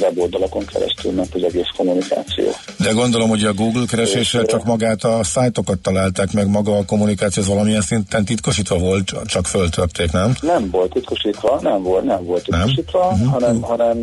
weboldalakon 0.00 0.64
keresztül 0.66 1.12
ment 1.12 1.34
az 1.34 1.42
egész 1.42 1.68
kommunikáció. 1.76 2.44
De 2.78 2.92
gondolom, 2.92 3.28
hogy 3.28 3.44
a 3.44 3.52
Google 3.52 3.84
kereséssel 3.86 4.44
csak 4.44 4.64
magát 4.64 5.04
a 5.04 5.24
szájtokat 5.24 5.78
találták 5.78 6.32
meg, 6.32 6.48
maga 6.48 6.76
a 6.76 6.84
kommunikáció 6.84 7.42
az 7.42 7.48
valamilyen 7.48 7.80
szinten 7.80 8.24
titkosítva 8.24 8.78
volt, 8.78 9.12
csak 9.26 9.46
föltörték, 9.46 10.12
nem? 10.12 10.36
Nem 10.40 10.70
volt 10.70 10.92
titkosítva, 10.92 11.58
nem 11.62 11.82
volt, 11.82 12.04
nem 12.04 12.24
volt 12.24 12.44
titkosítva, 12.44 13.08
nem? 13.10 13.18
Mhm. 13.18 13.28
hanem, 13.28 13.60
hanem 13.60 13.98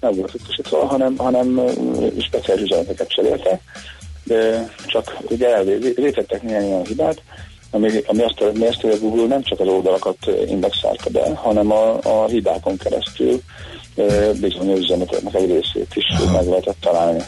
nem 0.00 0.14
volt 0.14 0.32
titkosítva, 0.32 0.86
hanem, 0.86 1.16
hanem 1.16 1.60
speciális 2.20 2.62
üzeneteket 2.62 3.08
cseréltek. 3.08 3.60
De 4.24 4.70
csak 4.86 5.16
ugye 5.30 5.54
elvétettek 5.54 6.42
néhány 6.42 6.64
olyan 6.64 6.84
hibát, 6.84 7.22
ami, 7.70 7.88
ami 8.06 8.22
azt 8.22 8.42
ezt, 8.60 8.80
hogy 8.80 8.90
a 8.90 8.98
Google 8.98 9.26
nem 9.26 9.42
csak 9.42 9.60
az 9.60 9.66
oldalakat 9.66 10.16
indexálta 10.46 11.10
be, 11.10 11.34
hanem 11.34 11.72
a, 11.72 11.98
a 12.02 12.26
hibákon 12.26 12.76
keresztül 12.76 13.42
bizonyos 14.40 14.78
üzeneteknek 14.78 15.34
egy 15.34 15.50
részét 15.50 15.92
is 15.94 16.04
Aha. 16.08 16.32
meg 16.32 16.46
lehetett 16.46 16.80
találni. 16.80 17.22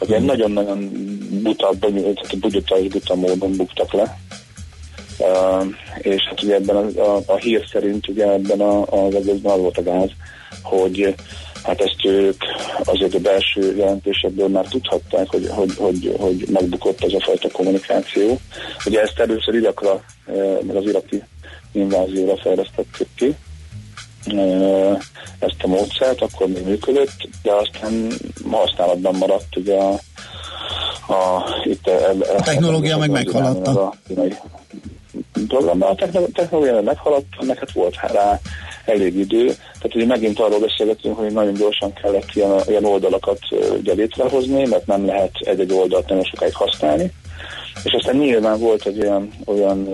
Hát 0.00 0.08
ilyen 0.08 0.22
nagyon-nagyon 0.22 0.90
buta, 1.42 1.72
buta 2.40 2.78
és 2.78 2.88
buta 2.88 3.14
módon 3.14 3.56
buktak 3.56 3.92
le. 3.92 4.18
Uh, 5.18 5.66
és 5.98 6.22
hát 6.28 6.42
ugye 6.42 6.54
ebben 6.54 6.76
a, 6.76 7.00
a, 7.00 7.22
a 7.26 7.36
hír 7.36 7.66
szerint 7.72 8.08
ugye 8.08 8.32
ebben 8.32 8.60
a, 8.60 8.82
az 8.82 9.14
egészben 9.14 9.52
az 9.52 9.58
volt 9.58 9.78
a 9.78 9.82
gáz, 9.82 10.10
hogy 10.62 11.14
hát 11.62 11.80
ezt 11.80 12.04
ők 12.04 12.42
azért 12.84 13.14
a 13.14 13.18
belső 13.18 13.76
jelentésekből 13.76 14.48
már 14.48 14.66
tudhatták, 14.66 15.28
hogy, 15.28 15.48
hogy, 15.50 15.76
hogy, 15.76 16.14
hogy 16.18 16.44
megbukott 16.52 17.04
ez 17.04 17.12
a 17.12 17.20
fajta 17.20 17.48
kommunikáció. 17.50 18.38
Ugye 18.86 19.00
ezt 19.00 19.18
először 19.18 19.54
Irakra, 19.54 20.04
meg 20.66 20.76
az 20.76 20.84
iraki 20.84 21.22
invázióra 21.72 22.36
fejlesztettük 22.36 23.08
ki, 23.14 23.34
ezt 25.38 25.62
a 25.62 25.66
módszert, 25.66 26.22
akkor 26.22 26.46
még 26.46 26.64
működött, 26.64 27.28
de 27.42 27.52
aztán 27.52 28.12
használatban 28.50 29.14
maradt 29.14 29.56
ugye 29.56 29.76
a, 29.76 29.92
a, 31.12 31.44
itt 31.64 31.86
a, 31.86 32.10
a 32.36 32.42
technológia 32.42 32.98
meg 32.98 33.10
meghaladta. 33.10 33.88
A 33.88 33.94
program, 35.48 35.82
a 35.82 35.94
technológia 36.32 36.74
meg 36.74 36.84
meghaladta, 36.84 37.36
ennek 37.40 37.58
hát 37.58 37.72
volt 37.72 37.96
rá 38.12 38.40
elég 38.84 39.18
idő. 39.18 39.46
Tehát 39.46 39.94
ugye 39.94 40.06
megint 40.06 40.38
arról 40.38 40.60
beszélgetünk, 40.60 41.18
hogy 41.18 41.32
nagyon 41.32 41.54
gyorsan 41.54 41.92
kellett 41.92 42.34
ilyen, 42.34 42.60
ilyen 42.66 42.84
oldalakat 42.84 43.38
ugye 43.78 43.92
létrehozni, 43.92 44.66
mert 44.66 44.86
nem 44.86 45.06
lehet 45.06 45.30
egy-egy 45.40 45.72
oldalt 45.72 46.08
nagyon 46.08 46.24
sokáig 46.24 46.54
használni. 46.54 47.12
És 47.84 47.92
aztán 47.92 48.16
nyilván 48.16 48.58
volt 48.58 48.86
egy 48.86 49.00
olyan, 49.00 49.30
olyan 49.44 49.88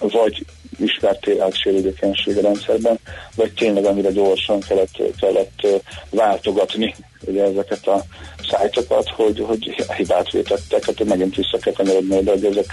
vagy 0.00 0.44
ismert 0.78 1.40
átsérülékenység 1.40 2.36
a 2.36 2.40
rendszerben, 2.40 2.98
vagy 3.36 3.52
tényleg 3.52 3.84
annyira 3.84 4.10
gyorsan 4.10 4.60
kellett, 4.60 5.02
kellett 5.20 5.82
váltogatni 6.10 6.94
ugye 7.26 7.42
ezeket 7.44 7.86
a 7.86 8.02
szájtokat, 8.48 9.08
hogy, 9.08 9.44
hogy 9.46 9.84
hibát 9.96 10.30
vétettek, 10.30 10.84
hát 10.84 11.04
megint 11.04 11.36
vissza 11.36 11.58
kell 11.58 11.72
kanyarodni 11.72 12.22
de 12.22 12.30
hogy 12.30 12.44
ezek 12.44 12.66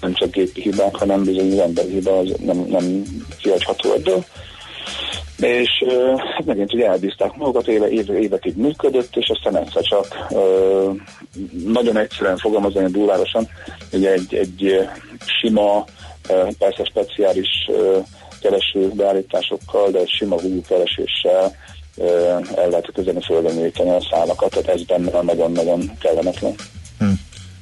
nem 0.00 0.14
csak 0.14 0.30
gépi 0.30 0.60
hibák, 0.60 0.96
hanem 0.96 1.24
bizony 1.24 1.58
emberi 1.58 1.90
hiba, 1.90 2.18
az 2.18 2.34
nem, 2.44 2.56
nem 2.56 3.02
kiadható 3.38 3.92
ebből. 3.92 4.24
És 5.38 5.70
hát 6.34 6.44
megint 6.44 6.72
ugye 6.72 6.86
elbízták 6.86 7.36
magukat, 7.36 7.68
éve, 7.68 7.88
éve, 7.88 8.18
évekig 8.18 8.56
működött, 8.56 9.16
és 9.16 9.28
aztán 9.28 9.56
egyszer 9.56 9.82
csak 9.82 10.26
ö, 10.30 10.90
nagyon 11.66 11.96
egyszerűen 11.96 12.36
fogalmazni, 12.36 12.90
durvárosan, 12.90 13.48
ugye 13.92 14.12
egy, 14.12 14.34
egy 14.34 14.88
sima, 15.40 15.84
persze 16.58 16.84
speciális 16.84 17.48
kereső 18.40 18.88
beállításokkal, 18.94 19.90
de 19.90 20.00
sima 20.06 20.36
Google 20.36 20.62
kereséssel 20.68 21.54
el 22.56 22.68
lehet 22.68 22.90
közben 22.94 23.20
földenyíteni 23.20 23.90
a 23.90 24.06
szálakat, 24.10 24.50
tehát 24.50 24.68
ez 24.68 24.82
benne 24.82 25.22
nagyon-nagyon 25.22 25.90
kellemetlen. 26.00 26.54
Hm. 26.98 27.06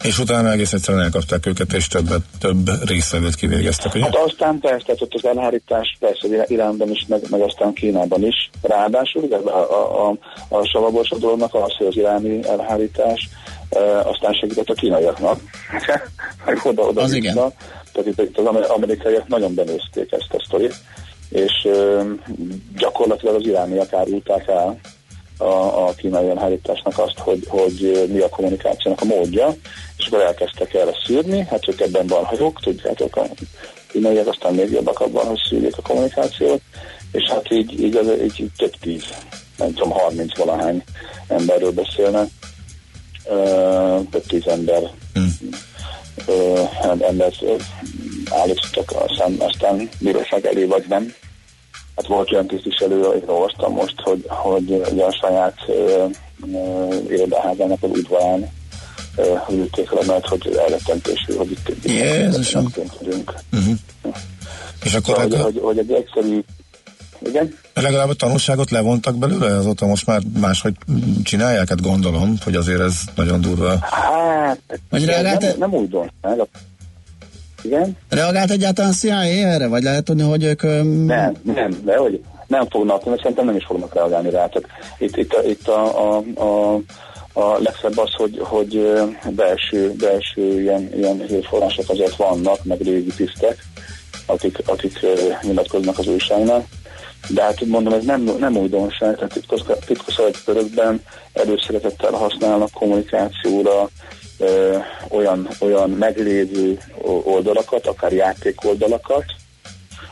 És 0.03 0.19
utána 0.19 0.51
egész 0.51 0.73
egyszerűen 0.73 1.05
elkapták 1.05 1.47
őket, 1.47 1.73
és 1.73 1.87
többet, 1.87 2.23
több 2.39 2.71
részleget 2.87 3.35
kivégeztek, 3.35 3.95
ugye? 3.95 4.05
Hát 4.05 4.17
aztán 4.17 4.59
persze, 4.59 4.85
tehát 4.85 5.03
ott 5.03 5.15
az 5.15 5.25
elhárítás 5.25 5.97
persze 6.01 6.45
Iránban 6.47 6.91
is, 6.91 7.05
meg, 7.09 7.21
meg 7.31 7.41
aztán 7.41 7.73
Kínában 7.73 8.27
is. 8.27 8.51
Ráadásul 8.63 9.23
ugye, 9.23 9.37
a, 9.37 9.73
a, 9.73 10.09
a, 10.09 10.17
a 10.49 10.67
savagos 10.67 11.09
dolognak 11.09 11.55
az, 11.55 11.77
hogy 11.79 11.87
az 11.87 11.97
iráni 11.97 12.45
elhárítás 12.45 13.29
e, 13.71 13.81
aztán 14.01 14.33
segített 14.33 14.69
a 14.69 14.75
kínaiaknak. 14.75 15.41
meg 16.47 16.61
oda, 16.63 16.83
oda 16.83 17.01
az 17.03 17.13
igen. 17.13 17.53
Tehát 17.93 18.19
itt, 18.19 18.39
az 18.39 18.69
amerikaiak 18.69 19.29
nagyon 19.29 19.55
benőzték 19.55 20.13
ezt 20.13 20.33
a 20.33 20.43
sztorit 20.47 20.75
és 21.33 21.69
gyakorlatilag 22.77 23.35
az 23.35 23.47
irániak 23.47 23.93
árulták 23.93 24.49
el 24.49 24.81
a, 25.37 25.87
a 25.87 25.95
kínai 25.97 26.29
elhárításnak 26.29 26.99
azt, 26.99 27.19
hogy, 27.19 27.45
hogy 27.49 28.09
mi 28.13 28.19
a 28.19 28.29
kommunikációnak 28.29 29.01
a 29.01 29.05
módja, 29.05 29.55
és 29.97 30.07
akkor 30.07 30.21
elkezdtek 30.21 30.75
erre 30.75 30.93
szűrni, 31.07 31.47
hát 31.51 31.69
ők 31.69 31.81
ebben 31.81 32.07
balhagyok, 32.07 32.61
tudjátok, 32.61 33.17
a 33.17 33.27
kínaiak 33.87 34.27
aztán 34.27 34.55
még 34.55 34.71
jobbak 34.71 35.01
abban, 35.01 35.27
hogy 35.27 35.41
szűrjék 35.49 35.77
a 35.77 35.83
kommunikációt, 35.83 36.61
és 37.13 37.31
hát 37.31 37.51
így, 37.51 37.81
így, 37.81 37.97
az, 37.97 38.07
így, 38.23 38.41
így 38.41 38.51
több 38.57 38.75
tíz, 38.81 39.05
nem 39.59 39.73
tudom, 39.73 39.91
harminc 39.91 40.37
valahány 40.37 40.85
emberről 41.29 41.73
beszélnek, 41.73 42.29
több 44.11 44.27
tíz 44.27 44.47
ember 44.47 44.83
mm. 45.19 45.49
Embert 47.01 47.45
állítottak, 48.31 48.91
aztán, 48.91 49.37
aztán 49.39 49.89
bíróság 49.99 50.47
elé 50.47 50.65
vagy 50.65 50.85
nem, 50.89 51.15
Hát 51.97 52.07
volt 52.07 52.33
olyan 52.33 52.47
tisztviselő, 52.47 53.03
hogy 53.03 53.23
olvastam 53.27 53.73
most, 53.73 53.95
hogy, 54.01 54.25
hogy 54.27 54.83
ugye 54.93 55.05
a 55.05 55.19
saját 55.21 55.57
irodaházának 57.09 57.83
az 57.83 57.91
udvarán 57.91 58.51
ülték 59.51 59.91
le, 59.91 60.05
mert 60.07 60.27
hogy 60.27 60.57
elrettentésű, 60.57 61.35
hogy 61.37 61.51
itt, 61.51 61.85
Jézusom. 61.85 62.73
Uh-huh. 63.53 63.77
És 64.85 64.95
akkor 64.95 65.15
szóval, 65.15 65.23
hogy, 65.23 65.41
hogy, 65.41 65.59
hogy 65.63 65.79
egy 65.79 65.93
egyszerű 65.93 66.41
igen? 67.27 67.55
Legalább 67.75 68.09
a 68.09 68.15
tanulságot 68.15 68.71
levontak 68.71 69.17
belőle, 69.17 69.57
azóta 69.57 69.87
most 69.87 70.07
már 70.07 70.21
máshogy 70.41 70.75
csinálják, 71.23 71.69
hát 71.69 71.83
gondolom, 71.83 72.37
hogy 72.45 72.55
azért 72.55 72.81
ez 72.81 73.01
nagyon 73.15 73.41
durva. 73.41 73.79
Hát, 73.81 74.59
Vagy 74.91 75.05
nem, 75.05 75.09
reagált, 75.09 75.59
nem, 75.59 75.75
újdonság. 75.75 76.49
Igen? 77.63 77.97
reagált 78.09 78.51
egyáltalán 78.51 78.91
a 78.91 78.95
CIA 78.95 79.23
erre? 79.23 79.67
Vagy 79.67 79.83
lehet 79.83 80.05
tudni, 80.05 80.23
hogy 80.23 80.45
ők... 80.45 80.63
Nem, 81.07 81.33
nem, 81.43 81.81
de 81.85 81.97
hogy 81.97 82.23
nem 82.47 82.69
fognak, 82.69 83.05
mert 83.05 83.21
szerintem 83.21 83.45
nem 83.45 83.57
is 83.57 83.65
fognak 83.65 83.95
reagálni 83.95 84.31
rá. 84.31 84.47
Tehát 84.47 84.69
itt, 84.99 85.17
itt, 85.17 85.33
a- 85.33 85.43
itt 85.43 85.69
a, 85.69 86.17
a, 86.17 86.23
a, 86.35 86.81
a 87.33 87.59
legszebb 87.63 87.99
az, 87.99 88.13
hogy, 88.17 88.39
hogy 88.43 88.93
belső, 89.31 89.93
belső 89.93 90.61
ilyen, 90.61 90.91
ilyen 90.97 91.23
hírforrások 91.29 91.89
azért 91.89 92.17
vannak, 92.17 92.65
meg 92.65 92.81
régi 92.81 93.13
tisztek, 93.17 93.59
akik, 94.27 94.59
akik 94.67 94.99
nyilatkoznak 95.43 95.99
az 95.99 96.07
újságnál. 96.07 96.67
De 97.29 97.43
hát 97.43 97.65
mondom, 97.65 97.93
ez 97.93 98.05
nem, 98.05 98.23
nem 98.23 98.57
újdonság, 98.57 99.15
tehát 99.15 99.33
titkos, 99.33 99.61
titkos 99.87 100.15
körökben 100.45 101.03
előszeretettel 101.33 102.11
használnak 102.13 102.71
kommunikációra 102.71 103.89
ö, 104.39 104.77
olyan, 105.09 105.49
olyan 105.61 105.91
meglévő 105.91 106.79
oldalakat, 107.25 107.87
akár 107.87 108.13
játékoldalakat, 108.13 109.25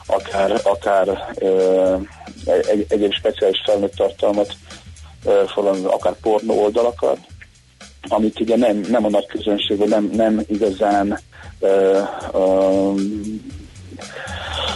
akár, 0.07 0.61
akár 0.65 1.35
ö, 1.39 1.97
egy, 2.45 2.87
egyéb 2.89 3.13
speciális 3.13 3.63
felnőtt 3.65 3.95
tartalmat, 3.95 4.57
ö, 5.25 5.43
falon, 5.47 5.85
akár 5.85 6.15
pornó 6.21 6.63
oldalakat, 6.63 7.19
amit 8.09 8.41
ugye 8.41 8.57
nem, 8.57 8.81
nem 8.89 9.05
a 9.05 9.09
nagy 9.09 9.27
közönség, 9.27 9.77
vagy 9.77 9.89
nem, 9.89 10.11
nem 10.13 10.43
igazán 10.49 11.19
ö, 11.61 12.01
ö, 12.33 12.93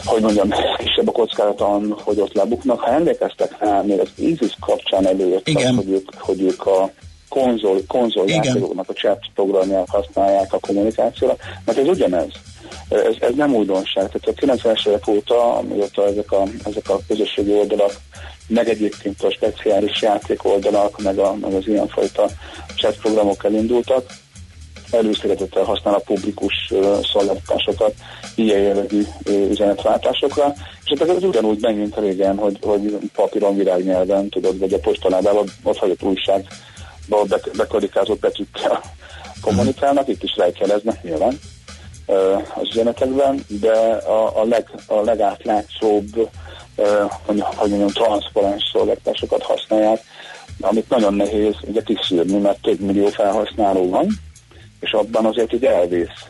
hogy 0.05 0.23
mondjam, 0.23 0.51
kisebb 0.77 1.09
a 1.09 1.13
kockázata, 1.13 1.81
hogy 2.03 2.21
ott 2.21 2.33
lebuknak. 2.33 2.81
Ha 2.81 2.91
emlékeztek 2.91 3.59
rá, 3.59 3.83
még 3.83 4.01
az 4.01 4.09
ISIS 4.17 4.57
kapcsán 4.61 5.07
előjött 5.07 5.49
az, 5.49 5.75
hogy 5.77 5.91
ők, 5.91 6.09
hogy 6.19 6.43
ők 6.43 6.67
a 6.67 6.91
konzol, 7.29 7.81
konzol 7.89 8.29
Igen. 8.29 8.45
játékoknak 8.45 8.89
a 8.89 8.93
chat 8.93 9.19
programját 9.35 9.89
használják 9.89 10.53
a 10.53 10.59
kommunikációra, 10.59 11.37
mert 11.65 11.79
ez 11.79 11.87
ugyanez. 11.87 12.29
Ez, 12.89 13.15
ez 13.21 13.35
nem 13.37 13.55
újdonság. 13.55 14.11
Tehát 14.11 14.57
a 14.59 14.69
90-es 14.69 14.89
évek 14.89 15.09
óta, 15.09 15.57
amióta 15.57 16.07
ezek 16.07 16.33
a, 16.33 16.43
ezek 16.65 16.89
a 16.89 16.99
közösségi 17.09 17.53
oldalak, 17.53 17.93
meg 18.47 18.69
egyébként 18.69 19.23
a 19.23 19.31
speciális 19.31 20.03
játék 20.03 20.45
oldalak, 20.45 21.03
meg, 21.03 21.19
a, 21.19 21.35
meg 21.41 21.53
az 21.53 21.67
ilyenfajta 21.67 22.29
chat 22.77 22.97
programok 22.97 23.45
elindultak, 23.45 24.05
előszeretettel 24.91 25.65
használ 25.65 25.95
a 25.95 26.03
publikus 26.05 26.73
szolgáltatásokat 27.13 27.95
ilyen 28.35 28.61
jellegű 28.61 29.03
üzenetváltásokra, 29.27 30.53
és 30.85 30.99
hát 30.99 31.09
ez 31.09 31.23
ugyanúgy 31.23 31.61
megint 31.61 31.97
régen, 31.97 32.39
hogy, 32.39 32.59
hogy 32.63 32.99
papíron 33.15 33.57
virágnyelven, 33.57 34.29
tudod, 34.29 34.59
vagy 34.59 34.73
a 34.73 34.79
postaládában 34.79 35.49
ott 35.63 35.79
hagyott 35.79 36.03
újságba 36.03 37.25
be, 37.29 37.41
bekarikázott 37.57 38.21
betűkkel 38.21 38.81
kommunikálnak, 39.41 40.09
itt 40.09 40.23
is 40.23 40.37
rejtjeleznek 40.37 41.03
nyilván 41.03 41.39
az 42.55 42.69
üzenetekben, 42.71 43.45
de 43.49 43.73
a, 43.93 44.41
a, 44.41 44.45
leg, 44.45 44.71
a 44.87 45.01
legátlátszóbb, 45.01 46.31
hogy, 47.27 47.41
hogy 47.41 47.71
mondjam, 47.71 47.89
transzparens 47.89 48.71
szolgáltatásokat 48.73 49.43
használják, 49.43 50.01
amit 50.61 50.89
nagyon 50.89 51.15
nehéz 51.15 51.55
ugye 51.63 51.83
kiszűrni, 51.83 52.39
mert 52.39 52.63
több 52.63 52.81
millió 52.81 53.07
felhasználó 53.07 53.91
van, 53.91 54.07
és 54.85 54.93
abban 54.93 55.27
azért 55.27 55.53
így 55.53 55.65
elvész 55.65 56.25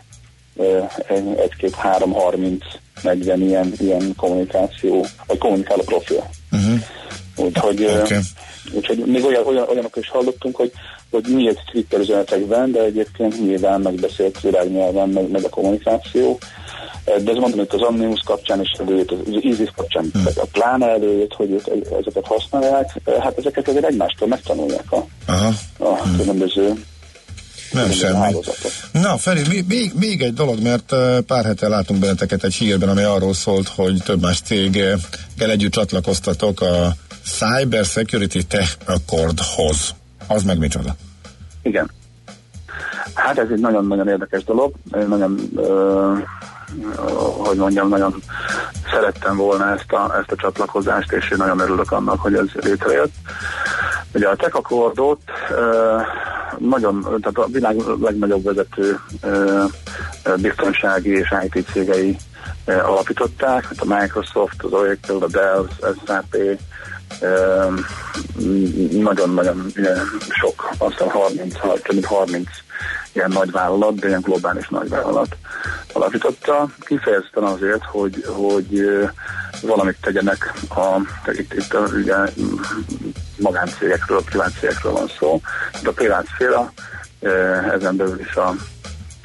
ö, 0.57 0.79
egy- 1.09 1.39
egy-két, 1.39 1.75
három, 1.75 2.13
harminc, 2.13 2.65
negyven 3.03 3.41
ilyen, 3.41 3.73
ilyen 3.79 4.13
kommunikáció, 4.17 5.07
vagy 5.27 5.39
kommunikáló 5.39 5.83
profil. 5.83 6.25
Uh-huh. 6.53 6.81
Úgyhogy, 7.37 7.85
okay. 7.85 8.19
úgyhogy 8.73 8.97
még 8.99 9.25
olyan, 9.25 9.47
olyan, 9.47 9.69
olyanok 9.69 9.97
is 9.97 10.09
hallottunk, 10.09 10.57
hogy, 10.57 10.73
hogy 11.11 11.25
nyílt 11.35 11.61
Twitter 11.73 12.01
üzenetekben, 12.01 12.73
de 12.73 12.81
egyébként 12.83 13.41
nyilván 13.41 13.81
megbeszélt 13.81 14.41
világnyelven, 14.41 15.09
meg, 15.09 15.31
meg 15.31 15.45
a 15.45 15.49
kommunikáció. 15.49 16.39
De 17.05 17.31
ez 17.31 17.37
mondom, 17.37 17.59
hogy 17.59 17.69
az 17.71 17.83
Omnius 17.83 18.21
kapcsán 18.25 18.61
is 18.61 18.71
előjött, 18.79 19.11
az 19.11 19.19
ISIS 19.41 19.71
kapcsán 19.77 20.05
Hmm. 20.13 20.25
a 20.37 20.47
pláne 20.53 20.87
előjött, 20.89 21.33
hogy 21.33 21.51
ők 21.51 21.67
ezeket 22.01 22.27
használják. 22.27 22.91
Hát 23.21 23.39
ezeket 23.39 23.69
azért 23.69 23.85
egymástól 23.85 24.29
megtanulják 24.29 24.93
a, 24.93 25.07
Aha. 25.27 25.51
a 25.79 26.17
különböző 26.19 26.85
Nem 27.75 27.91
semmi. 27.91 28.37
Na, 28.93 29.17
Feri, 29.17 29.63
még, 29.69 29.93
még, 29.95 30.23
egy 30.23 30.35
dolog, 30.35 30.63
mert 30.63 30.95
pár 31.27 31.45
hete 31.45 31.69
látunk 31.69 32.01
benneteket 32.01 32.45
egy 32.45 32.55
hírben, 32.55 32.89
ami 32.89 33.03
arról 33.03 33.35
szólt, 33.35 33.69
hogy 33.69 34.03
több 34.05 34.21
más 34.21 34.41
céggel 34.41 34.99
együtt 35.39 35.73
csatlakoztatok 35.73 36.61
a 36.61 36.95
Cyber 37.25 37.85
Security 37.85 38.39
Tech 38.49 38.77
Accordhoz. 38.85 39.95
Az 40.27 40.43
meg 40.43 40.59
micsoda? 40.59 40.97
Igen. 41.63 41.91
Hát 43.15 43.39
ez 43.39 43.49
egy 43.53 43.61
nagyon-nagyon 43.61 44.09
érdekes 44.09 44.45
dolog. 44.45 44.75
Nagyon, 44.91 45.39
ö, 45.57 46.13
hogy 47.37 47.57
mondjam, 47.57 47.89
nagyon 47.89 48.23
szerettem 48.93 49.37
volna 49.37 49.73
ezt 49.73 49.93
a, 49.93 50.17
ezt 50.19 50.31
a 50.31 50.37
csatlakozást, 50.37 51.13
és 51.13 51.31
én 51.31 51.39
nagyon 51.39 51.61
örülök 51.61 51.93
annak, 51.93 52.21
hogy 52.21 52.35
ez 52.35 52.47
létrejött. 52.53 53.15
Ugye 54.15 54.29
a 54.29 54.37
Tech 54.37 54.57
Accordot 54.57 55.21
nagyon, 56.59 57.03
tehát 57.03 57.39
a 57.39 57.47
világ 57.47 57.77
legnagyobb 58.01 58.45
vezető 58.45 59.01
biztonsági 60.37 61.11
és 61.11 61.35
IT 61.49 61.67
cégei 61.73 62.17
alapították, 62.67 63.69
mint 63.69 63.81
a 63.81 64.01
Microsoft, 64.01 64.63
az 64.63 64.73
Oracle, 64.73 65.17
a 65.21 65.27
Dell, 65.27 65.67
az 65.81 65.95
SAP, 66.07 66.37
nagyon-nagyon 68.91 69.73
sok, 70.29 70.71
aztán 70.79 71.11
30, 71.11 71.55
több 71.61 71.93
mint 71.93 72.05
30 72.05 72.49
ilyen 73.15 73.31
nagyvállalat, 73.31 73.95
de 73.95 74.09
ilyen 74.09 74.21
globális 74.21 74.69
nagyvállalat 74.69 75.37
alapította, 75.93 76.69
kifejezetten 76.81 77.43
azért, 77.43 77.85
hogy, 77.85 78.25
hogy 78.27 78.89
valamit 79.63 79.97
tegyenek 80.01 80.53
a, 80.69 81.01
itt, 81.33 81.55
itt 81.55 81.77
ugye 81.95 82.17
magáncégekről, 83.39 84.23
privát 84.25 84.53
cégekről 84.61 84.93
van 84.93 85.09
szó. 85.19 85.41
De 85.83 85.89
a 85.89 85.93
privát 85.93 86.27
szféra, 86.35 86.73
ezen 87.73 87.97
belül 87.97 88.21
is 88.21 88.35
a, 88.35 88.55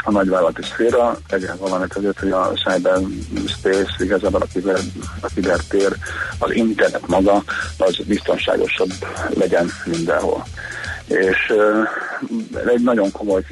a 0.04 0.12
nagyvállalati 0.12 0.62
szféra. 0.62 1.18
Legyen 1.30 1.58
valamit 1.58 1.94
azért, 1.94 2.20
hogy 2.20 2.32
a 2.32 2.52
cyberspace, 2.54 4.04
igazából 4.04 4.42
a, 4.42 4.46
kiber, 4.54 4.80
a 5.22 5.28
kibertér, 5.36 5.96
az 6.38 6.52
internet 6.52 7.08
maga, 7.08 7.44
az 7.78 7.98
biztonságosabb 8.06 8.92
legyen 9.38 9.72
mindenhol 9.86 10.46
és 11.10 11.54
egy 12.66 12.82
nagyon 12.84 13.12
komoly 13.12 13.44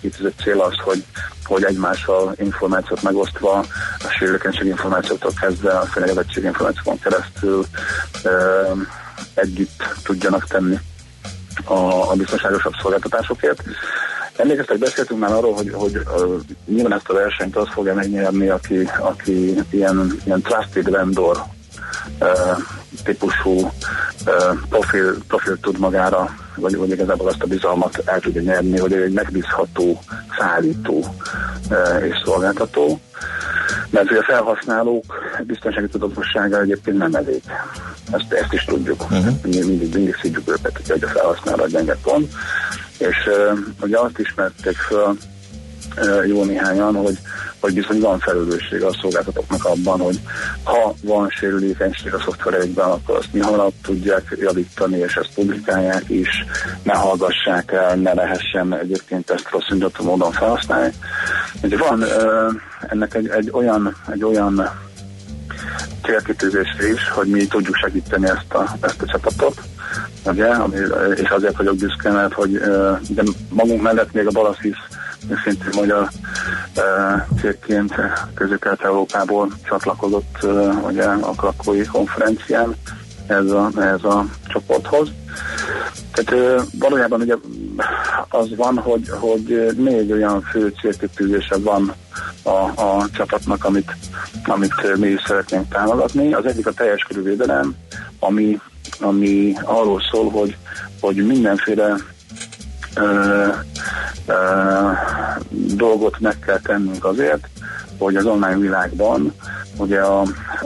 kitűzött 0.00 0.40
cél 0.42 0.60
az, 0.60 0.74
hogy, 0.84 1.04
hogy 1.44 1.64
egymással 1.64 2.34
információt 2.38 3.02
megosztva, 3.02 3.52
a 3.98 4.08
sérülékenység 4.18 4.66
információktól 4.66 5.32
kezdve 5.40 5.70
a 5.70 5.84
fenyegetettség 5.84 6.44
információkon 6.44 6.98
keresztül 6.98 7.64
együtt 9.34 9.82
tudjanak 10.02 10.46
tenni 10.46 10.78
a, 11.64 12.10
a 12.10 12.14
biztonságosabb 12.14 12.72
szolgáltatásokért. 12.82 13.62
Emlékeztek, 14.36 14.78
beszéltünk 14.78 15.20
már 15.20 15.32
arról, 15.32 15.54
hogy, 15.54 15.70
hogy 15.72 15.96
uh, 15.96 16.40
nyilván 16.66 16.92
ezt 16.92 17.08
a 17.08 17.14
versenyt 17.14 17.56
az 17.56 17.68
fogja 17.72 17.94
megnyerni, 17.94 18.48
aki, 18.48 18.90
aki 18.98 19.54
ilyen, 19.70 20.16
ilyen 20.24 20.42
trusted 20.42 20.90
vendor 20.90 21.42
típusú 23.04 23.70
profil, 24.68 25.16
profil 25.28 25.60
tud 25.60 25.78
magára 25.78 26.34
vagy, 26.56 26.76
vagy 26.76 26.90
igazából 26.90 27.28
azt 27.28 27.42
a 27.42 27.46
bizalmat 27.46 28.02
el 28.04 28.20
tudja 28.20 28.40
nyerni, 28.40 28.78
hogy 28.78 28.92
egy 28.92 29.12
megbízható 29.12 30.00
szállító 30.38 31.04
és 32.02 32.22
szolgáltató. 32.24 33.00
Mert 33.90 34.08
hogy 34.08 34.16
a 34.16 34.22
felhasználók 34.22 35.04
biztonsági 35.46 35.88
tudatossága 35.88 36.60
egyébként 36.60 36.98
nem 36.98 37.14
elég. 37.14 37.42
Ezt, 38.12 38.32
ezt 38.32 38.52
is 38.52 38.64
tudjuk. 38.64 39.02
Uh-huh. 39.02 39.34
Mindig, 39.42 39.90
mindig, 39.90 40.16
szígyük 40.22 40.48
őket, 40.48 40.80
hogy 40.88 41.04
a 41.04 41.08
felhasználó 41.08 41.62
a 41.62 41.66
gyenge 41.66 41.96
pont. 42.02 42.32
És 42.98 43.16
uh, 43.26 43.58
ugye 43.80 43.98
azt 43.98 44.18
ismerték 44.18 44.76
föl 44.76 45.16
uh, 45.96 46.26
jó 46.26 46.44
néhányan, 46.44 46.94
hogy 46.94 47.18
hogy 47.60 47.74
bizony 47.74 48.00
van 48.00 48.18
felelősség 48.18 48.82
a 48.82 48.92
szolgáltatóknak 49.00 49.64
abban, 49.64 50.00
hogy 50.00 50.20
ha 50.62 50.94
van 51.02 51.28
sérülékenység 51.28 52.14
a 52.14 52.20
szoftvereikben, 52.20 52.90
akkor 52.90 53.16
azt 53.16 53.32
mi 53.32 53.40
hamarabb 53.40 53.72
tudják 53.82 54.36
javítani, 54.40 54.98
és 54.98 55.16
ezt 55.16 55.34
publikálják 55.34 56.04
is, 56.08 56.28
ne 56.82 56.94
hallgassák 56.94 57.72
el, 57.72 57.96
ne 57.96 58.14
lehessen 58.14 58.78
egyébként 58.78 59.30
ezt 59.30 59.50
rossz 59.50 59.68
indulatú 59.70 60.04
módon 60.04 60.32
felhasználni. 60.32 60.92
Ugye 61.62 61.76
van 61.76 62.04
ennek 62.88 63.14
egy, 63.14 63.28
egy 63.28 63.50
olyan, 63.52 63.96
egy 64.12 64.24
olyan 64.24 64.70
célkitűzés 66.02 66.76
is, 66.94 67.08
hogy 67.08 67.26
mi 67.26 67.46
tudjuk 67.46 67.76
segíteni 67.76 68.26
ezt 68.26 68.52
a, 68.52 68.76
ezt 68.80 69.02
a 69.02 69.06
csapatot, 69.06 69.60
ugye, 70.26 70.54
és 71.14 71.28
azért 71.28 71.56
vagyok 71.56 71.76
büszke, 71.76 72.10
mert 72.10 72.32
hogy 72.32 72.50
de 73.08 73.22
magunk 73.48 73.82
mellett 73.82 74.12
még 74.12 74.26
a 74.26 74.30
Balaszisz 74.30 74.97
szintén 75.44 75.70
magyar 75.74 76.08
cégként 77.40 77.94
közép-kelet-európából 78.34 79.48
csatlakozott 79.64 80.46
ugye, 80.86 81.04
a 81.04 81.30
krakói 81.30 81.84
konferencián 81.84 82.74
ez 83.26 83.50
a, 83.50 83.70
ez 83.76 84.04
a 84.04 84.24
csoporthoz. 84.46 85.08
Tehát 86.12 86.62
valójában 86.78 87.20
ugye 87.20 87.34
az 88.28 88.56
van, 88.56 88.78
hogy, 88.78 89.08
hogy 89.08 89.74
négy 89.76 90.12
olyan 90.12 90.42
fő 90.42 90.72
célkitűzése 90.80 91.56
van 91.58 91.94
a, 92.42 92.82
a 92.82 93.06
csapatnak, 93.12 93.64
amit, 93.64 93.96
amit 94.44 94.96
mi 94.96 95.08
is 95.08 95.22
szeretnénk 95.26 95.68
támogatni. 95.68 96.32
Az 96.32 96.46
egyik 96.46 96.66
a 96.66 96.72
teljes 96.72 97.02
körülvédelem, 97.02 97.74
ami, 98.18 98.60
ami 99.00 99.54
arról 99.62 100.00
szól, 100.10 100.30
hogy, 100.30 100.56
hogy 101.00 101.26
mindenféle 101.26 101.96
dolgot 105.76 106.20
meg 106.20 106.38
kell 106.38 106.60
tennünk 106.60 107.04
azért, 107.04 107.48
hogy 107.98 108.16
az 108.16 108.24
online 108.24 108.58
világban 108.58 109.32
ugye 109.76 110.00
a, 110.00 110.20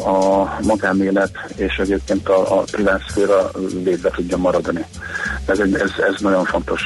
a 0.07 0.49
magánélet 0.63 1.31
és 1.57 1.77
egyébként 1.77 2.29
a, 2.29 2.59
a 2.59 2.63
privát 2.71 3.01
szféra 3.09 3.51
védve 3.83 4.11
tudja 4.11 4.37
maradni. 4.37 4.85
Ez, 5.47 5.59
egy, 5.59 5.75
ez, 5.75 5.91
ez 6.09 6.21
nagyon 6.21 6.45
fontos 6.45 6.83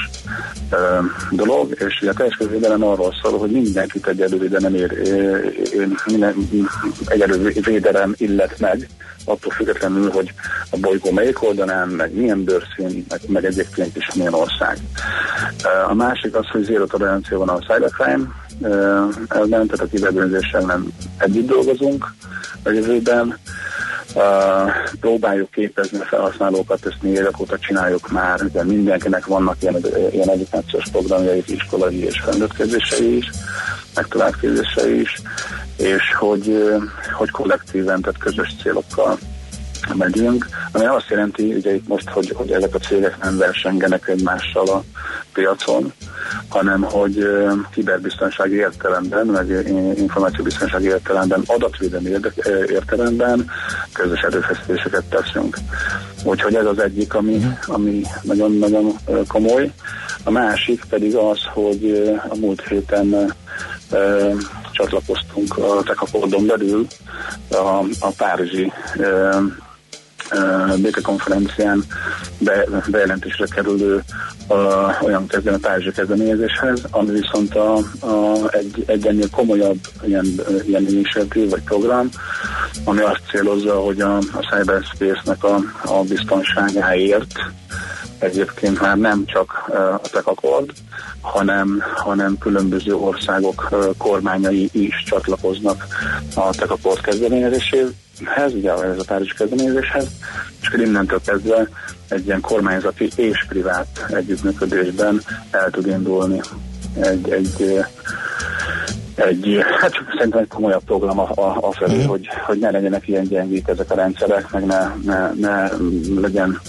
ö, 0.70 0.98
dolog, 1.30 1.74
és 1.86 1.98
ugye 2.00 2.10
a 2.10 2.14
teljes 2.14 2.38
védelem 2.50 2.82
arról 2.82 3.14
szól, 3.22 3.38
hogy 3.38 3.50
mindenkit 3.50 4.06
egy 4.06 4.20
elővédelem 4.20 4.74
ér, 4.74 4.92
minden, 6.06 6.34
egy 7.06 7.64
védelem 7.64 8.14
illet 8.16 8.58
meg, 8.58 8.88
attól 9.24 9.52
függetlenül, 9.52 10.10
hogy 10.10 10.32
a 10.70 10.76
bolygó 10.76 11.10
melyik 11.10 11.42
oldalán, 11.42 11.88
meg 11.88 12.14
milyen 12.14 12.44
bőrszín, 12.44 13.06
meg, 13.08 13.20
meg 13.26 13.44
egyébként 13.44 13.96
is 13.96 14.14
milyen 14.14 14.34
ország. 14.34 14.78
A 15.88 15.94
másik 15.94 16.34
az, 16.34 16.46
hogy 16.48 16.64
zéro 16.64 16.86
tolerancia 16.86 17.38
van 17.38 17.48
a 17.48 17.58
cybercrime 17.58 18.28
ellen, 19.28 19.66
tehát 19.66 19.80
a 19.80 19.86
kiberbűnözéssel 19.90 20.60
nem 20.60 20.86
együtt 21.18 21.46
dolgozunk 21.46 22.14
a 22.62 22.70
jövőben. 22.70 23.38
Uh, 24.14 24.70
próbáljuk 25.00 25.50
képezni 25.50 25.98
a 25.98 26.04
felhasználókat, 26.04 26.86
ezt 26.86 27.02
mi 27.02 27.08
évek 27.08 27.40
óta 27.40 27.58
csináljuk 27.58 28.10
már, 28.10 28.50
de 28.50 28.64
mindenkinek 28.64 29.26
vannak 29.26 29.56
ilyen, 29.60 29.76
ilyen 30.10 30.30
edukációs 30.30 30.84
programjai, 30.92 31.42
iskolai 31.46 32.04
és 32.04 32.20
felnőttkezései 32.20 33.16
is, 33.16 33.30
meg 33.94 34.06
továbbképzései 34.06 35.00
is, 35.00 35.22
és 35.76 36.14
hogy, 36.18 36.74
hogy 37.12 37.30
kollektíven, 37.30 38.00
tehát 38.00 38.18
közös 38.18 38.54
célokkal 38.62 39.18
megyünk, 39.94 40.46
ami 40.72 40.84
azt 40.84 41.08
jelenti, 41.08 41.54
ugye 41.54 41.74
itt 41.74 41.88
most, 41.88 42.08
hogy, 42.08 42.32
hogy 42.34 42.50
ezek 42.50 42.74
a 42.74 42.78
cégek 42.78 43.22
nem 43.22 43.36
versengenek 43.36 44.08
egymással 44.08 44.68
a 44.68 44.82
piacon, 45.32 45.92
hanem 46.48 46.82
hogy 46.82 47.28
kiberbiztonsági 47.70 48.54
értelemben, 48.54 49.26
meg 49.26 49.48
információbiztonsági 49.96 50.86
értelemben, 50.86 51.42
adatvédelmi 51.46 52.10
értelemben 52.68 53.50
közös 53.92 54.20
erőfeszítéseket 54.20 55.04
teszünk. 55.04 55.56
Úgyhogy 56.24 56.54
ez 56.54 56.66
az 56.66 56.78
egyik, 56.78 57.14
ami, 57.14 57.34
mhm. 57.34 57.48
ami 57.66 58.02
nagyon-nagyon 58.22 58.92
komoly. 59.28 59.72
A 60.24 60.30
másik 60.30 60.84
pedig 60.88 61.14
az, 61.14 61.38
hogy 61.54 62.12
a 62.28 62.36
múlt 62.36 62.68
héten 62.68 63.34
csatlakoztunk 64.72 65.58
a 65.58 65.82
Tekakordon 65.82 66.46
belül 66.46 66.86
a, 67.50 67.84
a 68.00 68.10
Párizsi 68.16 68.72
békekonferencián 70.82 71.84
be, 72.38 72.64
bejelentésre 72.88 73.46
kerülő 73.46 74.02
uh, 74.48 75.02
olyan 75.02 75.26
kezden 75.26 75.54
a 75.54 75.58
Párizsi 75.58 75.92
kezdeményezéshez, 75.92 76.82
ami 76.90 77.10
viszont 77.10 77.54
a, 77.54 77.76
a, 78.00 78.48
egy, 78.50 78.84
egy 78.86 79.06
ennél 79.06 79.30
komolyabb 79.30 79.78
ilyen, 80.02 80.26
ilyen 80.66 80.86
initiatív 80.88 81.50
vagy 81.50 81.62
program, 81.62 82.08
ami 82.84 83.00
azt 83.00 83.20
célozza, 83.30 83.74
hogy 83.74 84.00
a, 84.00 84.16
a 84.16 84.46
cyberspace-nek 84.50 85.44
a, 85.44 85.56
a 85.84 86.02
biztonságáért 86.02 87.32
egyébként 88.18 88.80
már 88.80 88.96
nem 88.96 89.24
csak 89.26 89.64
a 90.02 90.08
tech 90.12 90.28
Accord, 90.28 90.70
hanem, 91.20 91.82
hanem 91.94 92.38
különböző 92.38 92.94
országok 92.94 93.68
kormányai 93.98 94.68
is 94.72 95.04
csatlakoznak 95.06 95.86
a 96.34 96.50
tech 96.50 96.72
Accord 96.72 97.00
kezdeményezéséhez, 97.00 97.90
ugye 98.54 98.72
ez 98.72 98.98
a 98.98 99.04
Párizs 99.06 99.32
kezdeményezéshez, 99.32 100.06
és 100.60 100.68
akkor 100.68 100.80
innentől 100.80 101.20
kezdve 101.24 101.68
egy 102.08 102.26
ilyen 102.26 102.40
kormányzati 102.40 103.08
és 103.16 103.44
privát 103.48 104.06
együttműködésben 104.08 105.22
el 105.50 105.70
tud 105.70 105.86
indulni 105.86 106.40
egy, 107.00 107.30
egy 107.30 107.84
egy, 109.16 109.58
hát 109.80 109.92
szerintem 110.16 110.40
egy 110.40 110.48
komolyabb 110.48 110.84
program 110.84 111.18
a, 111.18 111.30
a, 111.34 111.58
a 111.60 111.72
felé, 111.72 112.02
mm. 112.02 112.06
hogy, 112.06 112.28
hogy 112.46 112.58
ne 112.58 112.70
legyenek 112.70 113.08
ilyen 113.08 113.24
gyengék 113.24 113.68
ezek 113.68 113.90
a 113.90 113.94
rendszerek, 113.94 114.50
meg 114.50 114.64
ne, 114.64 114.78
ne, 115.04 115.30
ne 115.34 115.68
legyen 116.20 116.60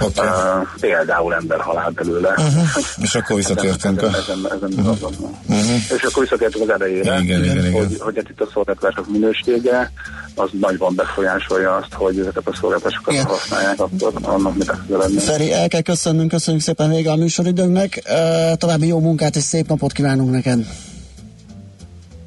okay. 0.00 0.26
uh, 0.26 0.66
például 0.80 1.34
emberhalál 1.34 1.90
belőle. 1.90 2.28
Uh-huh. 2.28 2.84
És 3.02 3.14
akkor 3.14 3.36
visszatértünk 3.36 4.02
a... 4.02 4.06
Ezen, 4.06 4.20
ezen, 4.20 4.52
ezen 4.52 4.72
uh-huh. 4.76 5.10
uh-huh. 5.48 5.76
És 5.96 6.02
akkor 6.02 6.22
visszatértünk 6.22 6.70
az 6.70 6.80
elejére, 6.80 7.18
igen, 7.20 7.44
igen, 7.44 7.56
igen. 7.56 7.72
hogy, 7.72 7.96
hogy 7.98 8.16
hát 8.16 8.28
itt 8.28 8.40
a 8.40 8.48
szolgáltatások 8.52 9.08
minősége 9.08 9.92
az 10.34 10.48
nagyban 10.60 10.94
befolyásolja 10.94 11.74
azt, 11.74 11.92
hogy 11.92 12.18
ezeket 12.18 12.46
a 12.46 12.56
szolgáltatásokat 12.60 13.14
igen. 13.14 13.26
használják, 13.26 13.80
akkor 13.80 14.12
annak 14.22 14.56
mit 14.56 14.72
lenni. 14.88 15.18
Feri, 15.18 15.52
el 15.52 15.68
kell 15.68 15.80
köszönnünk, 15.80 16.30
köszönjük 16.30 16.62
szépen 16.62 16.90
vége 16.90 17.10
a 17.10 17.16
műsoridőnknek. 17.16 18.02
Uh, 18.06 18.56
további 18.56 18.86
jó 18.86 19.00
munkát 19.00 19.36
és 19.36 19.42
szép 19.42 19.68
napot 19.68 19.92
kívánunk 19.92 20.30
neked! 20.30 20.66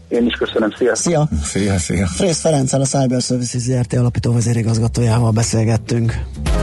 Én 0.07 0.25
is 0.25 0.33
köszönöm, 0.33 0.71
szia! 0.77 0.95
Szia! 0.95 1.27
Szia, 1.43 1.77
szia! 1.77 2.07
Frész 2.07 2.39
Ferenccel 2.39 2.81
a 2.81 2.85
Cyber 2.85 3.21
Services 3.21 3.61
ZRT 3.61 3.93
alapító 3.93 4.33
vezérigazgatójával 4.33 5.31
beszélgettünk. 5.31 6.13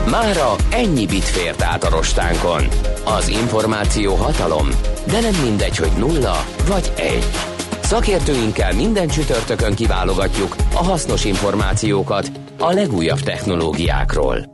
Mára 0.09 0.55
ennyi 0.71 1.05
bit 1.05 1.23
fért 1.23 1.61
át 1.61 1.83
a 1.83 1.89
rostánkon. 1.89 2.67
Az 3.03 3.27
információ 3.27 4.15
hatalom, 4.15 4.67
de 5.07 5.19
nem 5.19 5.41
mindegy, 5.43 5.77
hogy 5.77 5.91
nulla 5.97 6.45
vagy 6.67 6.91
egy. 6.95 7.25
Szakértőinkkel 7.83 8.73
minden 8.73 9.07
csütörtökön 9.07 9.73
kiválogatjuk 9.75 10.55
a 10.73 10.83
hasznos 10.83 11.25
információkat 11.25 12.31
a 12.59 12.71
legújabb 12.71 13.19
technológiákról. 13.19 14.53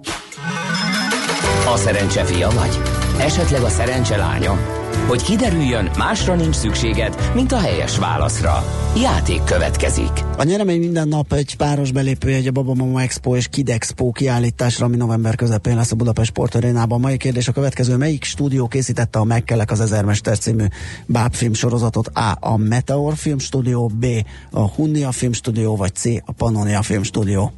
A 1.74 1.78
szerencse 1.78 2.24
fia 2.24 2.50
vagy? 2.50 2.80
Esetleg 3.20 3.62
a 3.62 3.70
szerencse 3.70 4.18
lánya? 4.18 4.81
Hogy 5.08 5.24
kiderüljön, 5.24 5.90
másra 5.98 6.36
nincs 6.36 6.56
szükséged, 6.56 7.32
mint 7.36 7.52
a 7.52 7.60
helyes 7.60 7.98
válaszra. 7.98 8.64
Játék 9.02 9.44
következik. 9.44 10.12
A 10.38 10.44
nyeremény 10.44 10.80
minden 10.80 11.08
nap 11.08 11.34
egy 11.34 11.56
páros 11.56 11.92
belépőjegy 11.92 12.48
a 12.48 12.52
Baba 12.52 12.74
Mama 12.74 13.02
Expo 13.02 13.36
és 13.36 13.48
Kid 13.48 13.70
Expo 13.70 14.12
kiállításra, 14.12 14.86
ami 14.86 14.96
november 14.96 15.36
közepén 15.36 15.76
lesz 15.76 15.92
a 15.92 15.96
Budapest 15.96 16.30
Sportarénában. 16.30 17.00
Mai 17.00 17.18
kérdés 17.18 17.48
a 17.48 17.52
következő. 17.52 17.98
Melyik 17.98 18.24
stúdió 18.24 18.68
készítette 18.68 19.20
a 19.20 19.24
Megkelek 19.24 19.72
az 19.72 19.82
Ezermester 19.82 20.38
című 20.38 20.66
bábfilm 21.06 21.54
sorozatot? 21.54 22.08
A. 22.08 22.38
A 22.40 22.58
Meteor 22.58 23.16
Filmstúdió, 23.16 23.92
B. 23.94 24.06
A 24.52 24.68
Hunnia 24.68 25.12
Filmstúdió, 25.12 25.76
vagy 25.76 25.96
C. 25.96 26.06
A 26.26 26.32
Pannonia 26.32 26.82
Filmstúdió. 26.82 27.52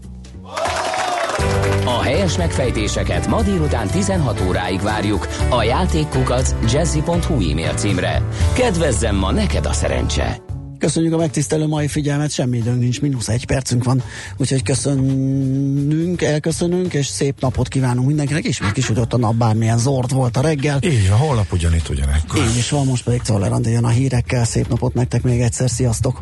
A 1.86 2.02
helyes 2.02 2.38
megfejtéseket 2.38 3.28
ma 3.28 3.42
délután 3.42 3.88
16 3.88 4.42
óráig 4.48 4.82
várjuk 4.82 5.28
a 5.50 5.64
játékkukac 5.64 6.56
jazzy.hu 6.72 7.50
e-mail 7.50 7.74
címre. 7.74 8.22
Kedvezzem 8.54 9.16
ma 9.16 9.32
neked 9.32 9.66
a 9.66 9.74
szerencse! 9.74 10.42
Köszönjük 10.84 11.14
a 11.14 11.18
megtisztelő 11.18 11.68
mai 11.68 11.88
figyelmet, 11.88 12.32
semmi 12.32 12.58
időnk 12.58 12.80
nincs, 12.80 13.02
mínusz 13.02 13.28
egy 13.28 13.46
percünk 13.46 13.84
van, 13.84 14.04
úgyhogy 14.38 14.64
köszönünk, 14.64 16.22
elköszönünk, 16.22 16.94
és 16.94 17.06
szép 17.06 17.40
napot 17.40 17.68
kívánunk 17.68 18.08
mindenkinek, 18.08 18.48
ismét 18.48 18.72
kisütött 18.72 19.14
a 19.14 19.18
nap, 19.18 19.36
bármilyen 19.36 19.78
zord 19.78 20.14
volt 20.14 20.38
a 20.38 20.42
reggel. 20.42 20.80
Így 20.82 21.10
van, 21.10 21.18
holnap 21.18 21.52
ugyanitt 21.52 21.90
ugyanekkor. 21.90 22.40
Így 22.40 22.58
is 22.58 22.70
van, 22.70 22.86
most 22.86 23.04
pedig 23.04 23.22
Czoller 23.22 23.52
jön 23.64 23.84
a 23.84 23.90
hírekkel, 23.90 24.46
szép 24.46 24.68
napot 24.68 24.94
nektek 24.94 25.24
még 25.24 25.42
egyszer, 25.42 25.70
sziasztok! 25.70 26.22